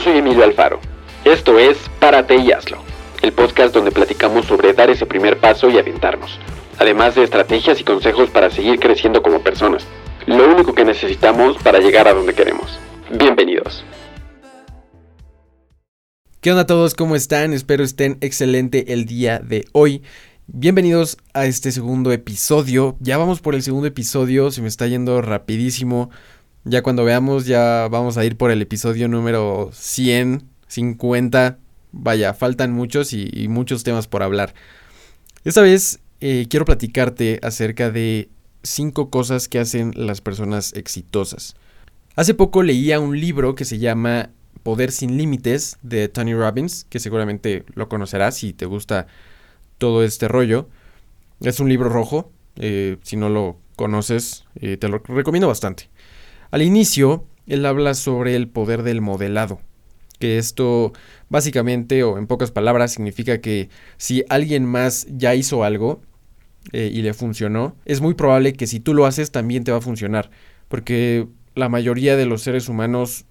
soy 0.00 0.16
Emilio 0.16 0.44
Alfaro. 0.44 0.80
Esto 1.24 1.58
es 1.58 1.76
Párate 1.98 2.36
y 2.36 2.52
hazlo, 2.52 2.78
el 3.20 3.32
podcast 3.32 3.74
donde 3.74 3.92
platicamos 3.92 4.46
sobre 4.46 4.72
dar 4.72 4.88
ese 4.88 5.04
primer 5.04 5.38
paso 5.38 5.68
y 5.68 5.78
aventarnos, 5.78 6.38
además 6.78 7.14
de 7.14 7.24
estrategias 7.24 7.80
y 7.80 7.84
consejos 7.84 8.30
para 8.30 8.50
seguir 8.50 8.80
creciendo 8.80 9.22
como 9.22 9.42
personas, 9.42 9.86
lo 10.26 10.48
único 10.50 10.74
que 10.74 10.86
necesitamos 10.86 11.58
para 11.62 11.80
llegar 11.80 12.08
a 12.08 12.14
donde 12.14 12.32
queremos. 12.32 12.78
Bienvenidos. 13.10 13.84
¿Qué 16.40 16.50
onda 16.50 16.62
a 16.62 16.66
todos? 16.66 16.94
¿Cómo 16.94 17.14
están? 17.14 17.52
Espero 17.52 17.84
estén 17.84 18.16
excelente 18.22 18.94
el 18.94 19.04
día 19.04 19.38
de 19.40 19.66
hoy. 19.72 20.02
Bienvenidos 20.46 21.18
a 21.34 21.44
este 21.44 21.72
segundo 21.72 22.10
episodio. 22.10 22.96
Ya 23.00 23.18
vamos 23.18 23.40
por 23.40 23.54
el 23.54 23.62
segundo 23.62 23.86
episodio, 23.86 24.50
se 24.50 24.62
me 24.62 24.68
está 24.68 24.86
yendo 24.86 25.20
rapidísimo. 25.20 26.10
Ya 26.70 26.84
cuando 26.84 27.02
veamos 27.02 27.46
ya 27.46 27.88
vamos 27.90 28.16
a 28.16 28.24
ir 28.24 28.36
por 28.36 28.52
el 28.52 28.62
episodio 28.62 29.08
número 29.08 29.70
100, 29.72 30.44
50. 30.68 31.58
Vaya, 31.90 32.32
faltan 32.32 32.72
muchos 32.72 33.12
y, 33.12 33.48
muchos 33.48 33.82
temas 33.82 34.06
por 34.06 34.22
hablar. 34.22 34.54
Esta 35.42 35.62
vez 35.62 35.98
eh, 36.20 36.46
quiero 36.48 36.64
platicarte 36.64 37.40
acerca 37.42 37.90
de 37.90 38.28
cinco 38.62 39.10
cosas 39.10 39.48
que 39.48 39.58
hacen 39.58 39.90
las 39.96 40.20
personas 40.20 40.72
exitosas. 40.74 41.56
Hace 42.14 42.34
poco 42.34 42.62
leía 42.62 43.00
un 43.00 43.18
libro 43.18 43.56
que 43.56 43.64
se 43.64 43.80
llama 43.80 44.30
Poder 44.62 44.92
sin 44.92 45.16
Límites 45.16 45.76
de 45.82 46.08
Tony 46.08 46.34
Robbins, 46.34 46.86
que 46.88 47.00
seguramente 47.00 47.64
lo 47.74 47.88
conocerás 47.88 48.36
si 48.36 48.52
te 48.52 48.66
gusta 48.66 49.08
todo 49.78 50.04
este 50.04 50.28
rollo. 50.28 50.68
Es 51.40 51.58
un 51.58 51.68
libro 51.68 51.88
rojo, 51.88 52.30
eh, 52.54 52.98
si 53.02 53.16
no 53.16 53.28
lo 53.28 53.56
conoces, 53.74 54.44
eh, 54.54 54.76
te 54.76 54.88
lo 54.88 54.98
recomiendo 54.98 55.48
bastante. 55.48 55.90
Al 56.50 56.62
inicio, 56.62 57.26
él 57.46 57.64
habla 57.64 57.94
sobre 57.94 58.34
el 58.34 58.48
poder 58.48 58.82
del 58.82 59.00
modelado, 59.00 59.60
que 60.18 60.38
esto 60.38 60.92
básicamente 61.28 62.02
o 62.02 62.18
en 62.18 62.26
pocas 62.26 62.50
palabras 62.50 62.92
significa 62.92 63.40
que 63.40 63.68
si 63.96 64.24
alguien 64.28 64.64
más 64.64 65.06
ya 65.10 65.34
hizo 65.34 65.62
algo 65.62 66.02
eh, 66.72 66.90
y 66.92 67.02
le 67.02 67.14
funcionó, 67.14 67.76
es 67.84 68.00
muy 68.00 68.14
probable 68.14 68.52
que 68.52 68.66
si 68.66 68.80
tú 68.80 68.94
lo 68.94 69.06
haces 69.06 69.30
también 69.30 69.64
te 69.64 69.72
va 69.72 69.78
a 69.78 69.82
funcionar, 69.82 70.30
porque 70.68 71.28
la 71.54 71.68
mayoría 71.68 72.16
de 72.16 72.26
los 72.26 72.42
seres 72.42 72.68
humanos 72.68 73.26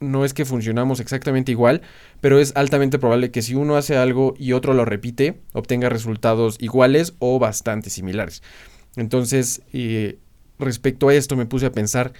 no 0.00 0.24
es 0.24 0.34
que 0.34 0.44
funcionamos 0.44 1.00
exactamente 1.00 1.52
igual, 1.52 1.82
pero 2.20 2.38
es 2.38 2.52
altamente 2.54 2.98
probable 2.98 3.30
que 3.30 3.42
si 3.42 3.54
uno 3.54 3.76
hace 3.76 3.96
algo 3.96 4.34
y 4.38 4.52
otro 4.52 4.74
lo 4.74 4.84
repite, 4.84 5.40
obtenga 5.54 5.88
resultados 5.88 6.56
iguales 6.60 7.14
o 7.18 7.38
bastante 7.38 7.90
similares. 7.90 8.42
Entonces, 8.96 9.62
eh, 9.72 10.18
respecto 10.58 11.08
a 11.08 11.14
esto 11.14 11.36
me 11.36 11.46
puse 11.46 11.66
a 11.66 11.72
pensar 11.72 12.12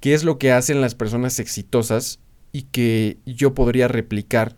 qué 0.00 0.14
es 0.14 0.24
lo 0.24 0.38
que 0.38 0.52
hacen 0.52 0.80
las 0.80 0.94
personas 0.94 1.38
exitosas 1.38 2.20
y 2.52 2.62
que 2.62 3.18
yo 3.26 3.54
podría 3.54 3.88
replicar 3.88 4.56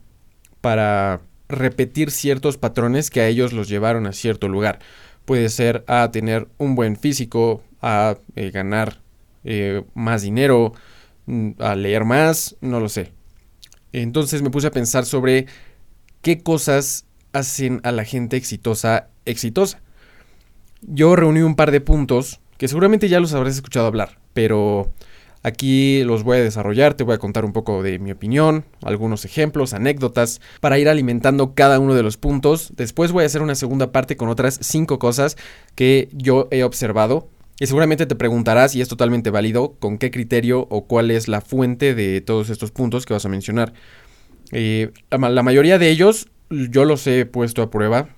para 0.60 1.20
repetir 1.48 2.10
ciertos 2.10 2.58
patrones 2.58 3.10
que 3.10 3.20
a 3.20 3.28
ellos 3.28 3.52
los 3.52 3.69
llevaron 3.69 4.06
a 4.06 4.12
cierto 4.12 4.48
lugar. 4.48 4.78
Puede 5.24 5.48
ser 5.48 5.84
a 5.86 6.10
tener 6.10 6.48
un 6.58 6.74
buen 6.74 6.97
físico, 6.97 7.62
a 7.82 8.16
eh, 8.36 8.50
ganar 8.50 9.00
eh, 9.44 9.82
más 9.94 10.22
dinero, 10.22 10.74
Mm, 11.30 11.50
a 11.60 11.77
leer 11.77 12.04
más, 12.04 12.56
no 12.60 12.80
lo 12.80 12.88
sé. 12.88 13.12
Entonces 13.92 14.42
me 14.42 14.50
puse 14.50 14.66
a 14.66 14.72
pensar 14.72 15.04
sobre 15.04 15.47
qué 16.22 16.42
cosas 16.42 17.06
hacen 17.32 17.80
a 17.84 17.92
la 17.92 18.04
gente 18.04 18.36
exitosa 18.36 19.08
exitosa. 19.27 19.80
Yo 20.82 21.14
reuní 21.14 21.42
un 21.42 21.54
par 21.54 21.70
de 21.70 21.80
puntos 21.80 22.41
que 22.58 22.66
seguramente 22.66 23.08
ya 23.08 23.20
los 23.20 23.32
habrás 23.32 23.54
escuchado 23.54 23.86
hablar, 23.86 24.19
pero 24.34 24.92
aquí 25.42 26.02
los 26.05 26.22
voy 26.22 26.38
a 26.38 26.42
desarrollar, 26.42 26.94
te 26.94 27.05
voy 27.05 27.14
a 27.14 27.19
contar 27.19 27.44
un 27.44 27.52
poco 27.52 27.83
de 27.83 27.98
mi 27.98 28.12
opinión, 28.12 28.64
algunos 28.83 29.24
ejemplos, 29.24 29.74
anécdotas, 29.74 30.41
para 30.60 30.78
ir 30.78 30.88
alimentando 30.88 31.54
cada 31.54 31.78
uno 31.78 31.94
de 31.94 32.03
los 32.03 32.16
puntos. 32.16 32.72
Después 32.76 33.12
voy 33.12 33.25
a 33.25 33.26
hacer 33.26 33.42
una 33.42 33.54
segunda 33.54 33.92
parte 33.92 34.16
con 34.16 34.28
otras 34.28 34.59
cinco 34.62 34.98
cosas 34.98 35.37
que 35.75 36.09
yo 36.12 36.48
he 36.50 36.62
observado 36.65 37.28
y 37.60 37.66
seguramente 37.66 38.06
te 38.06 38.16
preguntarás, 38.16 38.75
y 38.75 38.81
es 38.81 38.88
totalmente 38.88 39.28
válido, 39.28 39.75
con 39.78 39.98
qué 39.98 40.10
criterio 40.10 40.66
o 40.70 40.87
cuál 40.87 41.10
es 41.10 41.28
la 41.28 41.42
fuente 41.42 41.94
de 41.94 42.22
todos 42.22 42.48
estos 42.48 42.70
puntos 42.70 43.04
que 43.04 43.12
vas 43.12 43.26
a 43.26 43.28
mencionar. 43.28 43.75
Eh, 44.50 44.92
la, 45.10 45.42
mayoría 45.42 45.78
de 45.78 45.91
ellos 45.91 46.28
yo 46.48 46.86
los 46.86 47.06
he 47.06 47.26
puesto 47.26 47.60
a 47.60 47.70
prueba. 47.70 48.09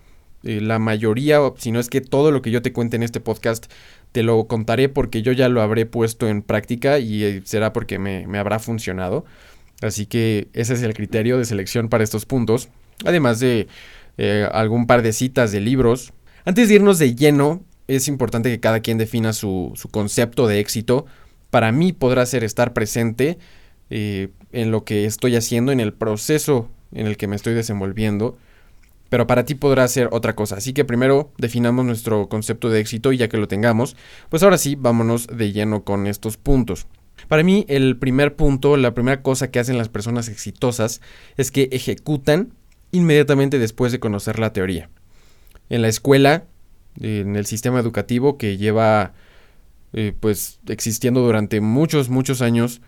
Eh, 0.45 0.61
la 0.61 0.79
mayoría, 0.79 1.39
si 1.57 1.73
no 1.73 1.81
es 1.81 1.89
que 1.89 2.01
todo 2.01 2.31
lo 2.31 2.43
que 2.43 2.51
yo 2.51 2.63
te 2.63 2.73
cuente 2.73 2.97
en 2.97 3.03
este 3.03 3.21
podcast, 3.21 3.67
te 4.13 4.23
lo 4.23 4.47
contaré 4.47 4.89
porque 4.89 5.23
yo 5.23 5.33
ya 5.33 5.49
lo 5.49 5.63
habré 5.63 5.87
puesto 5.87 6.29
en 6.29 6.43
práctica 6.43 6.99
y 6.99 7.25
eh, 7.25 7.43
será 7.45 7.73
porque 7.73 7.99
me, 7.99 8.39
habrá 8.39 8.59
funcionado. 8.59 9.25
Así 9.81 10.07
que 10.07 10.49
ese 10.53 10.75
es 10.75 10.83
el 10.83 10.95
criterio 10.95 11.39
de 11.39 11.45
selección 11.45 11.89
para 11.89 12.05
estos 12.05 12.27
puntos. 12.27 12.69
Además 13.05 13.41
de 13.41 13.69
algún 14.53 14.87
par 14.87 15.03
de 15.03 15.13
citas 15.13 15.51
de 15.51 15.61
libros. 15.61 16.13
Antes 16.45 16.69
de 16.69 16.75
irnos 16.75 16.99
de 16.99 17.15
lleno, 17.15 17.65
es 17.89 18.09
importante 18.09 18.51
que 18.51 18.61
cada 18.61 18.81
quien 18.81 18.99
defina 18.99 19.33
su, 19.33 19.75
concepto 19.91 20.47
de 20.47 20.61
éxito. 20.61 21.07
Para 21.51 21.73
mí 21.73 21.93
podrá 21.93 22.25
ser 22.27 22.45
estar 22.45 22.73
presente 22.73 23.39
eh, 23.91 24.29
en 24.53 24.71
lo 24.71 24.85
que 24.85 25.05
estoy 25.05 25.37
haciendo, 25.37 25.73
en 25.73 25.81
el 25.81 25.93
proceso 25.93 26.69
en 26.93 27.07
el 27.07 27.17
que 27.17 27.27
me 27.27 27.37
estoy 27.37 27.55
desenvolviendo, 27.55 28.37
pero 29.13 29.27
para 29.27 29.45
ti 29.45 29.55
podrá 29.55 29.87
ser 29.89 30.09
otra 30.11 30.35
cosa. 30.35 30.57
Así 30.57 30.73
que 30.73 30.87
primero 30.87 31.35
definamos 31.37 31.85
nuestro 31.85 32.31
concepto 32.31 32.71
de 32.71 32.81
éxito 32.81 33.13
y 33.13 33.19
ya 33.19 33.29
que 33.29 33.37
lo 33.37 33.47
tengamos, 33.47 33.95
pues 34.31 34.43
ahora 34.43 34.57
sí, 34.57 34.75
vámonos 34.75 35.27
de 35.27 35.53
lleno 35.53 35.85
con 35.85 36.07
estos 36.07 36.39
puntos. 36.39 36.87
Para 37.29 37.43
mí 37.43 37.67
el 37.69 37.99
primer 37.99 38.37
punto, 38.37 38.79
la 38.79 38.95
primera 38.95 39.21
cosa 39.21 39.51
que 39.51 39.59
hacen 39.59 39.77
las 39.77 39.91
personas 39.91 40.29
exitosas 40.29 41.03
es 41.37 41.51
que 41.51 41.69
ejecutan 41.73 42.55
inmediatamente 42.91 43.59
después 43.59 43.93
de 43.93 44.01
conocer 44.01 44.39
la 44.39 44.55
teoría. 44.55 44.89
En 45.69 45.83
la 45.83 45.89
escuela 45.89 46.47
en 46.99 47.37
el 47.37 47.45
sistema 47.45 47.81
educativo 47.81 48.39
que 48.39 48.57
lleva 48.57 49.13
eh, 49.93 50.15
pues 50.19 50.59
existiendo 50.69 51.21
durante 51.21 51.61
muchos, 51.61 52.09
muchos 52.09 52.41
años. 52.41 52.81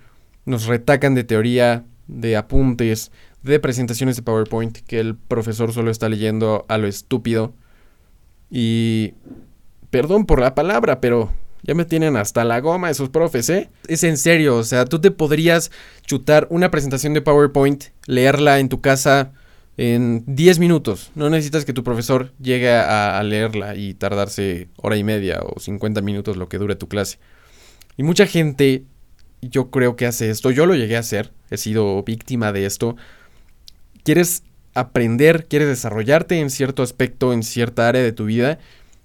Nos 0.46 0.64
retacan 0.64 1.14
de 1.14 1.24
teoría, 1.24 1.84
de 2.06 2.38
apuntes, 2.38 3.12
de 3.44 3.60
presentaciones 3.60 4.16
de 4.16 4.22
PowerPoint 4.22 4.78
que 4.78 4.98
el 4.98 5.16
profesor 5.16 5.72
solo 5.72 5.90
está 5.90 6.08
leyendo 6.08 6.64
a 6.68 6.78
lo 6.78 6.88
estúpido. 6.88 7.54
Y 8.50 9.14
perdón 9.90 10.26
por 10.26 10.40
la 10.40 10.54
palabra, 10.54 11.00
pero 11.00 11.30
ya 11.62 11.74
me 11.74 11.84
tienen 11.84 12.16
hasta 12.16 12.44
la 12.44 12.60
goma 12.60 12.90
esos 12.90 13.08
profes, 13.08 13.48
¿eh? 13.48 13.70
Es 13.86 14.04
en 14.04 14.18
serio, 14.18 14.56
o 14.56 14.64
sea, 14.64 14.84
tú 14.84 15.00
te 15.00 15.10
podrías 15.10 15.70
chutar 16.04 16.46
una 16.50 16.70
presentación 16.70 17.14
de 17.14 17.22
PowerPoint, 17.22 17.84
leerla 18.06 18.58
en 18.58 18.68
tu 18.68 18.80
casa 18.80 19.32
en 19.76 20.24
10 20.26 20.58
minutos. 20.58 21.10
No 21.14 21.30
necesitas 21.30 21.64
que 21.64 21.72
tu 21.72 21.82
profesor 21.82 22.32
llegue 22.40 22.70
a, 22.70 23.22
leerla 23.22 23.76
y 23.76 23.94
tardarse 23.94 24.68
hora 24.76 24.96
y 24.96 25.04
media 25.04 25.40
o 25.42 25.58
50 25.58 26.00
minutos 26.02 26.36
lo 26.36 26.48
que 26.48 26.58
dure 26.58 26.76
tu 26.76 26.88
clase. 26.88 27.18
Y 27.96 28.02
mucha 28.02 28.26
gente, 28.26 28.84
yo 29.40 29.70
creo 29.70 29.96
que 29.96 30.06
hace 30.06 30.30
esto. 30.30 30.50
Yo 30.50 30.66
lo 30.66 30.74
llegué 30.74 30.96
a 30.96 31.00
hacer. 31.00 31.32
He 31.50 31.56
sido 31.56 32.02
víctima 32.02 32.52
de 32.52 32.66
esto. 32.66 32.96
Quieres 34.04 34.44
aprender, 34.74 35.46
quieres 35.46 35.68
desarrollarte 35.68 36.40
en 36.40 36.50
cierto 36.50 36.82
aspecto, 36.82 37.32
en 37.32 37.42
cierta 37.42 37.88
área 37.88 38.02
de 38.02 38.12
tu 38.12 38.26
vida. 38.26 38.58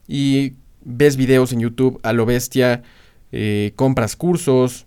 Y 0.08 0.54
ves 0.82 1.18
videos 1.18 1.52
en 1.52 1.62
YouTube 1.62 2.00
a 2.04 2.14
lo 2.14 2.26
bestia. 2.26 2.84
Eh, 3.32 3.74
compras 3.76 4.16
cursos. 4.16 4.86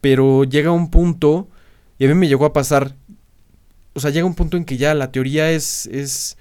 Pero 0.00 0.44
llega 0.44 0.72
un 0.72 0.90
punto, 0.90 1.48
y 1.98 2.06
a 2.06 2.08
mí 2.08 2.14
me 2.14 2.28
llegó 2.28 2.44
a 2.44 2.52
pasar 2.52 2.94
o 3.98 4.00
sea, 4.00 4.10
llega 4.10 4.26
un 4.26 4.34
punto 4.34 4.56
en 4.56 4.64
que 4.64 4.76
ya 4.76 4.94
la 4.94 5.10
teoría 5.10 5.50
es, 5.50 5.86
es, 5.86 6.38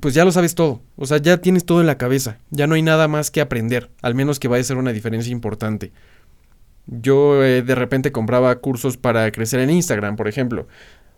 pues 0.00 0.12
ya 0.12 0.24
lo 0.24 0.32
sabes 0.32 0.56
todo, 0.56 0.82
o 0.96 1.06
sea, 1.06 1.18
ya 1.18 1.38
tienes 1.38 1.64
todo 1.64 1.80
en 1.80 1.86
la 1.86 1.98
cabeza, 1.98 2.38
ya 2.50 2.66
no 2.66 2.74
hay 2.74 2.82
nada 2.82 3.06
más 3.06 3.30
que 3.30 3.40
aprender, 3.40 3.90
al 4.02 4.16
menos 4.16 4.40
que 4.40 4.48
vaya 4.48 4.60
a 4.60 4.64
ser 4.64 4.76
una 4.76 4.92
diferencia 4.92 5.30
importante. 5.30 5.92
Yo 6.88 7.44
eh, 7.44 7.62
de 7.62 7.74
repente 7.76 8.10
compraba 8.10 8.56
cursos 8.56 8.96
para 8.96 9.30
crecer 9.30 9.60
en 9.60 9.70
Instagram, 9.70 10.16
por 10.16 10.26
ejemplo, 10.26 10.66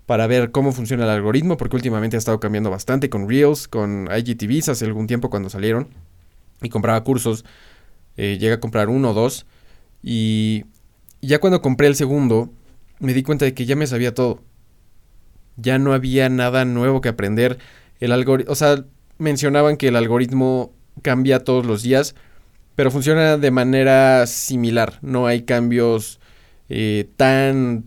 para 0.09 0.27
ver 0.27 0.51
cómo 0.51 0.73
funciona 0.73 1.05
el 1.05 1.11
algoritmo, 1.11 1.57
porque 1.57 1.77
últimamente 1.77 2.17
ha 2.17 2.19
estado 2.19 2.41
cambiando 2.41 2.71
bastante 2.71 3.09
con 3.09 3.29
Reels, 3.29 3.69
con 3.69 4.09
IGTVs 4.11 4.71
hace 4.71 4.87
algún 4.87 5.07
tiempo 5.07 5.31
cuando 5.31 5.51
salieron, 5.51 5.89
y 6.63 6.71
compraba 6.71 7.05
cursos, 7.05 7.45
eh, 8.17 8.39
llegué 8.41 8.55
a 8.55 8.61
comprar 8.61 8.89
uno 8.89 9.11
o 9.11 9.15
dos, 9.15 9.47
y 10.03 10.65
ya 11.21 11.39
cuando 11.39 11.63
compré 11.63 11.87
el 11.87 11.95
segundo, 11.95 12.51
me 12.99 13.15
di 13.15 13.23
cuenta 13.23 13.45
de 13.45 13.55
que 13.55 13.67
ya 13.67 13.77
me 13.77 13.87
sabía 13.87 14.13
todo 14.13 14.43
ya 15.59 15.79
no 15.79 15.93
había 15.93 16.29
nada 16.29 16.65
nuevo 16.65 17.01
que 17.01 17.11
aprender. 17.11 17.59
El 18.01 18.13
algoritmo, 18.13 18.53
o 18.53 18.55
sea, 18.55 18.85
mencionaban 19.19 19.77
que 19.77 19.89
el 19.89 19.97
algoritmo 19.97 20.73
cambia 21.03 21.45
todos 21.45 21.67
los 21.67 21.83
días, 21.83 22.15
pero 22.75 22.91
funciona 22.91 23.37
de 23.37 23.51
manera 23.51 24.27
similar. 24.27 24.99
No 25.03 25.27
hay 25.27 25.43
cambios 25.43 26.21
eh, 26.69 27.11
tan 27.17 27.85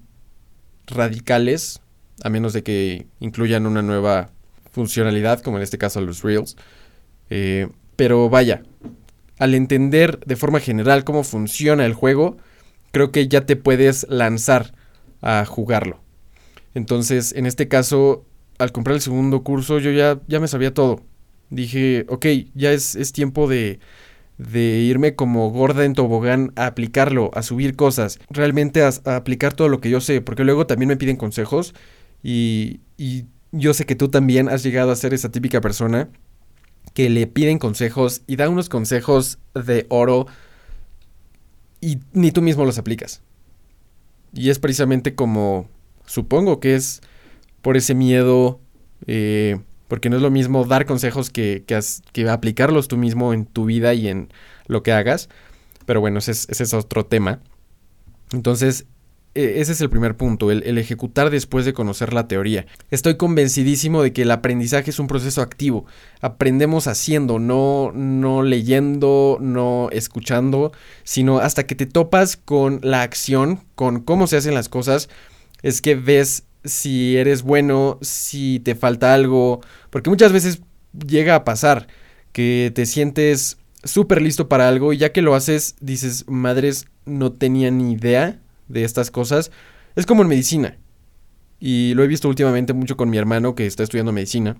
radicales, 0.87 1.80
a 2.23 2.29
menos 2.29 2.53
de 2.53 2.63
que 2.63 3.07
incluyan 3.19 3.65
una 3.65 3.81
nueva 3.81 4.29
funcionalidad, 4.71 5.41
como 5.41 5.57
en 5.57 5.63
este 5.63 5.77
caso 5.77 6.01
los 6.01 6.23
Reels. 6.23 6.55
Eh, 7.29 7.67
pero 7.95 8.29
vaya, 8.29 8.63
al 9.39 9.53
entender 9.55 10.19
de 10.25 10.35
forma 10.35 10.59
general 10.59 11.03
cómo 11.03 11.23
funciona 11.23 11.85
el 11.85 11.93
juego, 11.93 12.37
creo 12.91 13.11
que 13.11 13.27
ya 13.27 13.45
te 13.45 13.55
puedes 13.55 14.05
lanzar 14.09 14.73
a 15.21 15.45
jugarlo. 15.45 16.01
Entonces, 16.73 17.33
en 17.33 17.45
este 17.45 17.67
caso, 17.67 18.25
al 18.57 18.71
comprar 18.71 18.95
el 18.95 19.01
segundo 19.01 19.43
curso, 19.43 19.79
yo 19.79 19.91
ya, 19.91 20.19
ya 20.27 20.39
me 20.39 20.47
sabía 20.47 20.73
todo. 20.73 21.01
Dije, 21.49 22.05
ok, 22.07 22.25
ya 22.55 22.71
es, 22.71 22.95
es 22.95 23.11
tiempo 23.11 23.47
de, 23.47 23.79
de 24.37 24.79
irme 24.79 25.15
como 25.15 25.49
gorda 25.51 25.85
en 25.85 25.93
tobogán 25.93 26.51
a 26.55 26.65
aplicarlo, 26.65 27.29
a 27.33 27.43
subir 27.43 27.75
cosas, 27.75 28.19
realmente 28.29 28.81
a, 28.83 28.89
aplicar 29.15 29.53
todo 29.53 29.69
lo 29.69 29.81
que 29.81 29.89
yo 29.89 30.01
sé, 30.01 30.21
porque 30.21 30.43
luego 30.43 30.65
también 30.65 30.89
me 30.89 30.97
piden 30.97 31.17
consejos 31.17 31.75
y, 32.23 32.81
yo 33.53 33.73
sé 33.73 33.85
que 33.85 33.95
tú 33.95 34.07
también 34.07 34.47
has 34.47 34.63
llegado 34.63 34.91
a 34.91 34.95
ser 34.95 35.13
esa 35.13 35.29
típica 35.29 35.59
persona 35.59 36.09
que 36.93 37.09
le 37.09 37.27
piden 37.27 37.59
consejos 37.59 38.21
y 38.25 38.37
da 38.37 38.47
unos 38.47 38.69
consejos 38.69 39.39
de 39.53 39.85
oro 39.89 40.25
y 41.81 41.99
ni 42.13 42.31
tú 42.31 42.41
mismo 42.41 42.63
los 42.63 42.77
aplicas. 42.77 43.21
Y 44.33 44.51
es 44.51 44.59
precisamente 44.59 45.15
como, 45.15 45.67
supongo 46.05 46.61
que 46.61 46.75
es 46.75 47.01
por 47.61 47.75
ese 47.75 47.93
miedo, 47.93 48.61
eh, 49.05 49.59
porque 49.89 50.09
no 50.09 50.15
es 50.15 50.21
lo 50.21 50.31
mismo 50.31 50.63
dar 50.63 50.85
consejos 50.85 51.29
que, 51.29 51.65
aplicarlos 52.29 52.87
tú 52.87 52.95
mismo 52.95 53.33
en 53.33 53.45
tu 53.45 53.65
vida 53.65 53.93
y 53.93 54.07
en 54.07 54.29
lo 54.67 54.81
que 54.81 54.93
hagas. 54.93 55.27
Pero 55.85 55.99
bueno, 55.99 56.19
ese 56.19 56.31
es 56.31 56.73
otro 56.73 57.05
tema. 57.05 57.41
Entonces, 58.31 58.85
ese 59.33 59.71
es 59.71 59.79
el 59.79 59.89
primer 59.89 60.17
punto, 60.17 60.51
el, 60.51 60.77
ejecutar 60.77 61.29
después 61.29 61.63
de 61.63 61.73
conocer 61.73 62.13
la 62.13 62.27
teoría. 62.27 62.65
Estoy 62.89 63.15
convencidísimo 63.15 64.03
de 64.03 64.11
que 64.11 64.23
el 64.23 64.31
aprendizaje 64.31 64.89
es 64.89 64.99
un 64.99 65.07
proceso 65.07 65.41
activo. 65.41 65.85
Aprendemos 66.19 66.87
haciendo, 66.87 67.39
no, 67.39 67.91
no 67.93 68.43
leyendo, 68.43 69.37
no 69.39 69.89
escuchando, 69.91 70.73
sino 71.03 71.39
hasta 71.39 71.65
que 71.65 71.75
te 71.75 71.85
topas 71.85 72.35
con 72.35 72.79
la 72.83 73.03
acción, 73.03 73.61
con 73.75 74.01
cómo 74.01 74.27
se 74.27 74.37
hacen 74.37 74.53
las 74.53 74.67
cosas, 74.67 75.07
es 75.63 75.81
que 75.81 75.95
ves 75.95 76.43
si 76.65 77.15
eres 77.15 77.41
bueno, 77.41 77.99
si 78.01 78.59
te 78.59 78.75
falta 78.75 79.13
algo, 79.13 79.61
porque 79.89 80.09
muchas 80.09 80.33
veces 80.33 80.61
llega 81.07 81.35
a 81.35 81.45
pasar 81.45 81.87
que 82.33 82.71
te 82.75 82.85
sientes 82.85 83.57
súper 83.83 84.21
listo 84.21 84.49
para 84.49 84.67
algo 84.67 84.93
y 84.93 84.97
ya 84.97 85.11
que 85.11 85.21
lo 85.21 85.35
haces 85.35 85.75
dices, 85.79 86.25
madres, 86.27 86.85
no 87.05 87.31
tenía 87.31 87.71
ni 87.71 87.93
idea 87.93 88.39
de 88.71 88.83
estas 88.83 89.11
cosas. 89.11 89.51
Es 89.95 90.05
como 90.05 90.21
en 90.21 90.29
medicina. 90.29 90.77
Y 91.59 91.93
lo 91.93 92.03
he 92.03 92.07
visto 92.07 92.27
últimamente 92.27 92.73
mucho 92.73 92.97
con 92.97 93.09
mi 93.09 93.17
hermano 93.17 93.53
que 93.55 93.67
está 93.67 93.83
estudiando 93.83 94.11
medicina. 94.11 94.57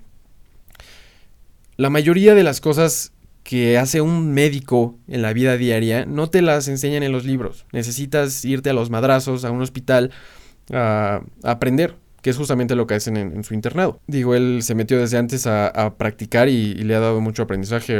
La 1.78 1.90
mayoría 1.90 2.36
de 2.36 2.44
las 2.44 2.62
cosas 2.62 3.12
que 3.44 3.78
hace 3.78 4.02
un 4.02 4.34
médico 4.34 5.00
en 5.08 5.22
la 5.22 5.34
vida 5.34 5.58
diaria 5.58 6.06
no 6.06 6.30
te 6.30 6.42
las 6.42 6.68
enseñan 6.68 7.04
en 7.04 7.12
los 7.12 7.26
libros. 7.26 7.66
Necesitas 7.72 8.46
irte 8.46 8.70
a 8.70 8.74
los 8.74 8.90
madrazos, 8.90 9.46
a 9.46 9.52
un 9.52 9.62
hospital, 9.62 10.12
a, 10.72 11.22
aprender, 11.44 11.96
que 12.22 12.30
es 12.30 12.38
justamente 12.38 12.76
lo 12.76 12.86
que 12.86 12.94
hacen 12.96 13.18
en, 13.18 13.44
su 13.44 13.54
internado. 13.54 14.00
Digo, 14.08 14.36
él 14.36 14.60
se 14.62 14.76
metió 14.76 15.00
desde 15.00 15.18
antes 15.18 15.48
a, 15.48 15.96
practicar 15.98 16.50
y, 16.50 16.76
le 16.76 16.96
ha 16.96 17.00
dado 17.00 17.20
mucho 17.20 17.44
aprendizaje, 17.44 18.00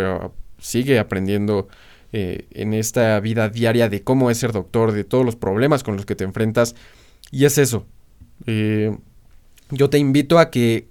sigue 0.60 1.00
aprendiendo 1.00 1.68
eh, 2.14 2.48
en 2.52 2.74
esta 2.74 3.20
vida 3.20 3.50
diaria 3.50 3.88
de 3.88 4.04
cómo 4.04 4.30
es 4.30 4.38
ser 4.38 4.52
doctor, 4.52 4.92
de 4.92 5.04
todos 5.04 5.26
los 5.26 5.36
problemas 5.36 5.84
con 5.84 5.96
los 5.96 6.06
que 6.06 6.16
te 6.16 6.24
enfrentas. 6.24 6.76
Y 7.32 7.46
es 7.46 7.58
eso. 7.58 7.86
Eh, 8.46 8.98
yo 9.70 9.90
te 9.90 9.98
invito 9.98 10.40
a 10.40 10.52
que 10.52 10.88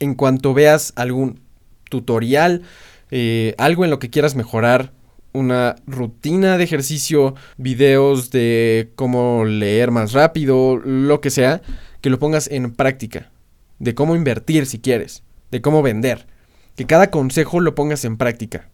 en 0.00 0.14
cuanto 0.14 0.54
veas 0.54 0.92
algún 0.96 1.40
tutorial, 1.88 2.62
eh, 3.10 3.54
algo 3.58 3.84
en 3.84 3.90
lo 3.90 3.98
que 3.98 4.10
quieras 4.10 4.34
mejorar, 4.34 4.92
una 5.32 5.76
rutina 5.86 6.56
de 6.56 6.64
ejercicio, 6.64 7.34
videos 7.58 8.30
de 8.30 8.90
cómo 8.96 9.44
leer 9.44 9.90
más 9.90 10.12
rápido, 10.12 10.76
lo 10.76 11.20
que 11.20 11.30
sea, 11.30 11.62
que 12.00 12.10
lo 12.10 12.18
pongas 12.18 12.48
en 12.50 12.72
práctica. 12.72 13.30
De 13.78 13.94
cómo 13.94 14.16
invertir 14.16 14.66
si 14.66 14.80
quieres, 14.80 15.22
de 15.50 15.60
cómo 15.60 15.82
vender. 15.82 16.26
Que 16.74 16.86
cada 16.86 17.10
consejo 17.10 17.60
lo 17.60 17.74
pongas 17.74 18.04
en 18.04 18.16
práctica. 18.16 18.70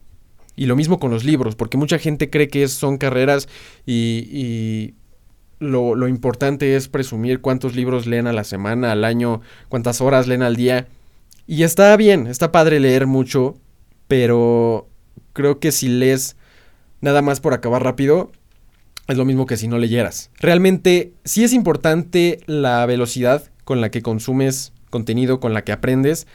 Y 0.56 0.66
lo 0.66 0.76
mismo 0.76 0.98
con 0.98 1.10
los 1.10 1.24
libros, 1.24 1.56
porque 1.56 1.76
mucha 1.76 1.98
gente 1.98 2.30
cree 2.30 2.48
que 2.48 2.66
son 2.68 2.98
carreras 2.98 3.48
y, 3.86 4.94
lo, 5.58 6.08
importante 6.08 6.76
es 6.76 6.88
presumir 6.88 7.40
cuántos 7.40 7.76
libros 7.76 8.06
leen 8.06 8.26
a 8.26 8.32
la 8.32 8.44
semana, 8.44 8.92
al 8.92 9.04
año, 9.04 9.40
cuántas 9.68 10.00
horas 10.00 10.26
leen 10.26 10.42
al 10.42 10.56
día. 10.56 10.88
Y 11.46 11.62
está 11.62 11.96
bien, 11.96 12.26
está 12.26 12.52
padre 12.52 12.80
leer 12.80 13.06
mucho, 13.06 13.56
pero 14.08 14.88
creo 15.32 15.60
que 15.60 15.72
si 15.72 15.88
lees 15.88 16.36
nada 17.00 17.22
más 17.22 17.40
por 17.40 17.54
acabar 17.54 17.84
rápido, 17.84 18.32
es 19.08 19.16
lo 19.16 19.24
mismo 19.24 19.46
que 19.46 19.56
si 19.56 19.68
no 19.68 19.78
leyeras. 19.78 20.30
Realmente 20.38 21.12
sí 21.24 21.44
es 21.44 21.52
importante 21.52 22.40
la 22.46 22.84
velocidad 22.86 23.44
con 23.64 23.80
la 23.80 23.90
que 23.90 24.02
consumes 24.02 24.72
contenido, 24.90 25.40
con 25.40 25.54
la 25.54 25.62
que 25.62 25.72
aprendes, 25.72 26.26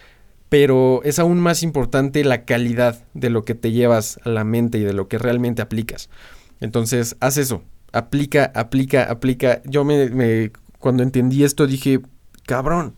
pero 0.50 1.02
es 1.04 1.20
aún 1.20 1.40
más 1.40 1.64
importante 1.64 2.24
la 2.24 2.46
calidad 2.46 3.04
de 3.14 3.30
lo 3.30 3.44
que 3.44 3.56
te 3.56 3.72
llevas 3.72 4.20
a 4.24 4.30
la 4.30 4.44
mente 4.44 4.78
y 4.78 4.84
de 4.84 4.94
lo 4.94 5.08
que 5.08 5.18
realmente 5.18 5.62
aplicas. 5.62 6.10
Entonces, 6.60 7.18
haz 7.20 7.38
eso, 7.38 7.64
aplica, 7.92 8.52
aplica, 8.56 9.04
aplica. 9.04 9.62
Yo 9.66 9.84
me, 9.84 10.52
cuando 10.80 11.04
entendí 11.04 11.44
esto 11.44 11.68
dije, 11.68 12.00
cabrón, 12.46 12.96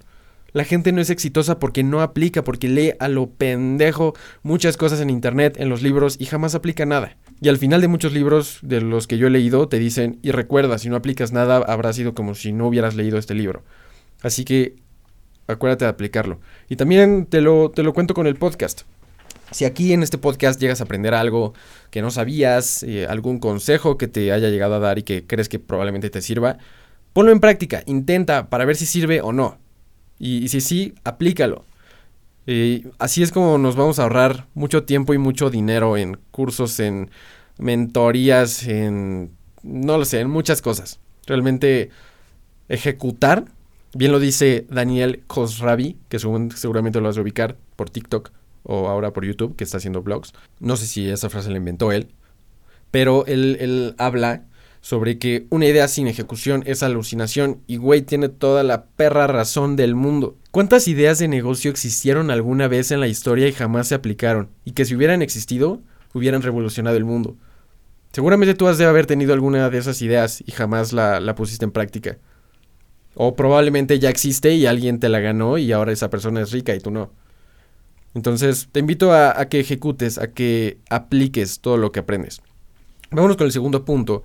la 0.52 0.64
gente 0.64 0.92
no 0.92 1.02
es 1.02 1.10
exitosa 1.10 1.60
porque 1.60 1.84
no 1.84 2.02
aplica, 2.02 2.44
porque 2.44 2.70
lee 2.70 2.94
a 3.00 3.08
lo 3.08 3.30
pendejo 3.30 4.14
muchas 4.42 4.78
cosas 4.78 5.00
en 5.00 5.10
internet, 5.10 5.58
en 5.60 5.70
los 5.70 5.82
libros 5.82 6.18
y 6.20 6.26
jamás 6.26 6.56
aplica 6.56 6.86
nada. 6.86 7.18
Y 7.42 7.50
al 7.50 7.58
final 7.58 7.82
de 7.82 7.88
muchos 7.88 8.14
libros 8.14 8.60
de 8.62 8.82
los 8.82 9.08
que 9.08 9.18
yo 9.18 9.28
he 9.28 9.32
leído 9.32 9.68
te 9.68 9.80
dicen, 9.80 10.20
y 10.22 10.32
recuerda, 10.32 10.78
si 10.78 10.90
no 10.90 10.96
aplicas 10.96 11.32
nada, 11.32 11.58
habrá 11.58 11.94
sido 11.94 12.14
como 12.14 12.36
si 12.36 12.52
no 12.52 12.68
hubieras 12.68 12.96
leído 12.96 13.18
este 13.18 13.36
libro. 13.36 13.64
Así 14.22 14.44
que 14.44 14.76
acuérdate 15.50 15.86
de 15.86 15.90
aplicarlo. 15.90 16.40
Y 16.70 16.76
también 16.76 17.26
te 17.26 17.42
lo, 17.42 17.72
te 17.72 17.84
lo 17.84 17.94
cuento 17.94 18.14
con 18.14 18.28
el 18.28 18.36
podcast. 18.36 18.82
Si 19.52 19.66
aquí 19.66 19.94
en 19.94 20.04
este 20.04 20.18
podcast 20.18 20.60
llegas 20.60 20.80
a 20.80 20.84
aprender 20.84 21.14
algo 21.14 21.54
que 21.90 22.02
no 22.02 22.12
sabías, 22.12 22.84
eh, 22.84 23.08
algún 23.08 23.40
consejo 23.40 23.98
que 23.98 24.08
te 24.08 24.32
haya 24.32 24.50
llegado 24.50 24.76
a 24.76 24.80
dar 24.80 25.00
y 25.00 25.04
que 25.04 25.26
crees 25.26 25.50
que 25.50 25.58
probablemente 25.60 26.10
te 26.10 26.22
sirva, 26.22 26.58
ponlo 27.14 27.32
en 27.32 27.40
práctica, 27.40 27.82
intenta 27.88 28.50
para 28.50 28.66
ver 28.66 28.76
si 28.76 28.86
sirve 28.86 29.22
o 29.22 29.34
no. 29.34 29.58
Y, 30.20 30.50
si 30.50 30.62
sí, 30.62 30.94
aplícalo. 31.04 31.66
así 33.00 33.24
es 33.24 33.32
como 33.32 33.58
nos 33.58 33.76
vamos 33.76 34.00
a 34.00 34.04
ahorrar 34.04 34.48
mucho 34.54 34.84
tiempo 34.84 35.14
y 35.14 35.18
mucho 35.18 35.50
dinero 35.50 35.98
en 35.98 36.18
cursos, 36.32 36.80
en 36.80 37.10
mentorías, 37.58 38.68
en, 38.68 39.32
no 39.64 39.98
lo 39.98 40.06
sé, 40.06 40.20
en 40.20 40.30
muchas 40.30 40.62
cosas. 40.62 41.00
Realmente 41.26 41.90
ejecutar 42.68 43.46
Bien 43.96 44.12
lo 44.12 44.20
dice 44.20 44.68
Daniel 44.70 45.24
Khosravi, 45.26 45.98
que 46.10 46.20
seguramente 46.20 47.00
lo 47.00 47.08
vas 47.08 47.18
a 47.18 47.22
ubicar 47.22 47.58
por 47.76 47.90
TikTok 47.90 48.32
o 48.62 48.88
ahora 48.88 49.14
por 49.14 49.26
YouTube, 49.26 49.56
que 49.56 49.64
está 49.64 49.78
haciendo 49.78 50.04
vlogs. 50.04 50.34
No 50.60 50.78
sé 50.78 50.86
si 50.86 51.10
esa 51.10 51.30
frase 51.30 51.50
la 51.50 51.58
inventó 51.58 51.92
él, 51.92 52.10
pero 52.92 53.26
él, 53.26 53.96
habla 53.98 54.46
sobre 54.82 55.18
que 55.18 55.48
una 55.50 55.66
idea 55.66 55.88
sin 55.88 56.08
ejecución 56.08 56.64
es 56.68 56.84
alucinación 56.84 57.62
y 57.66 57.78
güey 57.78 58.04
tiene 58.04 58.30
toda 58.30 58.64
la 58.64 58.86
perra 58.86 59.26
razón 59.26 59.76
del 59.76 59.96
mundo. 59.96 60.38
¿Cuántas 60.52 60.88
ideas 60.88 61.18
de 61.18 61.28
negocio 61.28 61.72
existieron 61.72 62.30
alguna 62.30 62.68
vez 62.68 62.92
en 62.92 63.00
la 63.00 63.08
historia 63.08 63.48
y 63.48 63.54
jamás 63.54 63.88
se 63.88 63.96
aplicaron? 63.96 64.50
Y 64.66 64.72
que 64.74 64.86
si 64.86 64.96
hubieran 64.96 65.24
existido, 65.24 65.82
hubieran 66.14 66.44
revolucionado 66.44 66.96
el 66.96 67.06
mundo. 67.06 67.38
Seguramente 68.12 68.54
tú 68.54 68.68
has 68.68 68.78
de 68.78 68.86
haber 68.86 69.08
tenido 69.08 69.34
alguna 69.34 69.70
de 69.70 69.80
esas 69.80 70.02
ideas 70.04 70.44
y 70.46 70.52
jamás 70.52 70.94
la 70.94 71.36
pusiste 71.36 71.66
en 71.66 71.72
práctica. 71.72 72.20
O 73.22 73.36
probablemente 73.36 74.00
ya 74.00 74.10
existe 74.10 74.56
y 74.56 74.66
alguien 74.66 75.02
te 75.02 75.10
la 75.10 75.20
ganó 75.20 75.58
y 75.58 75.74
ahora 75.74 75.92
esa 75.92 76.10
persona 76.10 76.40
es 76.40 76.54
rica 76.54 76.74
y 76.74 76.80
tú 76.80 76.90
no. 76.90 77.12
Entonces, 78.16 78.70
te 78.72 78.80
invito 78.80 79.12
a, 79.12 79.46
que 79.50 79.60
ejecutes, 79.60 80.18
a 80.18 80.32
que 80.32 80.78
apliques 80.90 81.60
todo 81.60 81.76
lo 81.76 81.92
que 81.92 82.00
aprendes. 82.00 82.42
Vámonos 83.12 83.36
con 83.36 83.46
el 83.46 83.52
segundo 83.52 83.84
punto. 83.84 84.24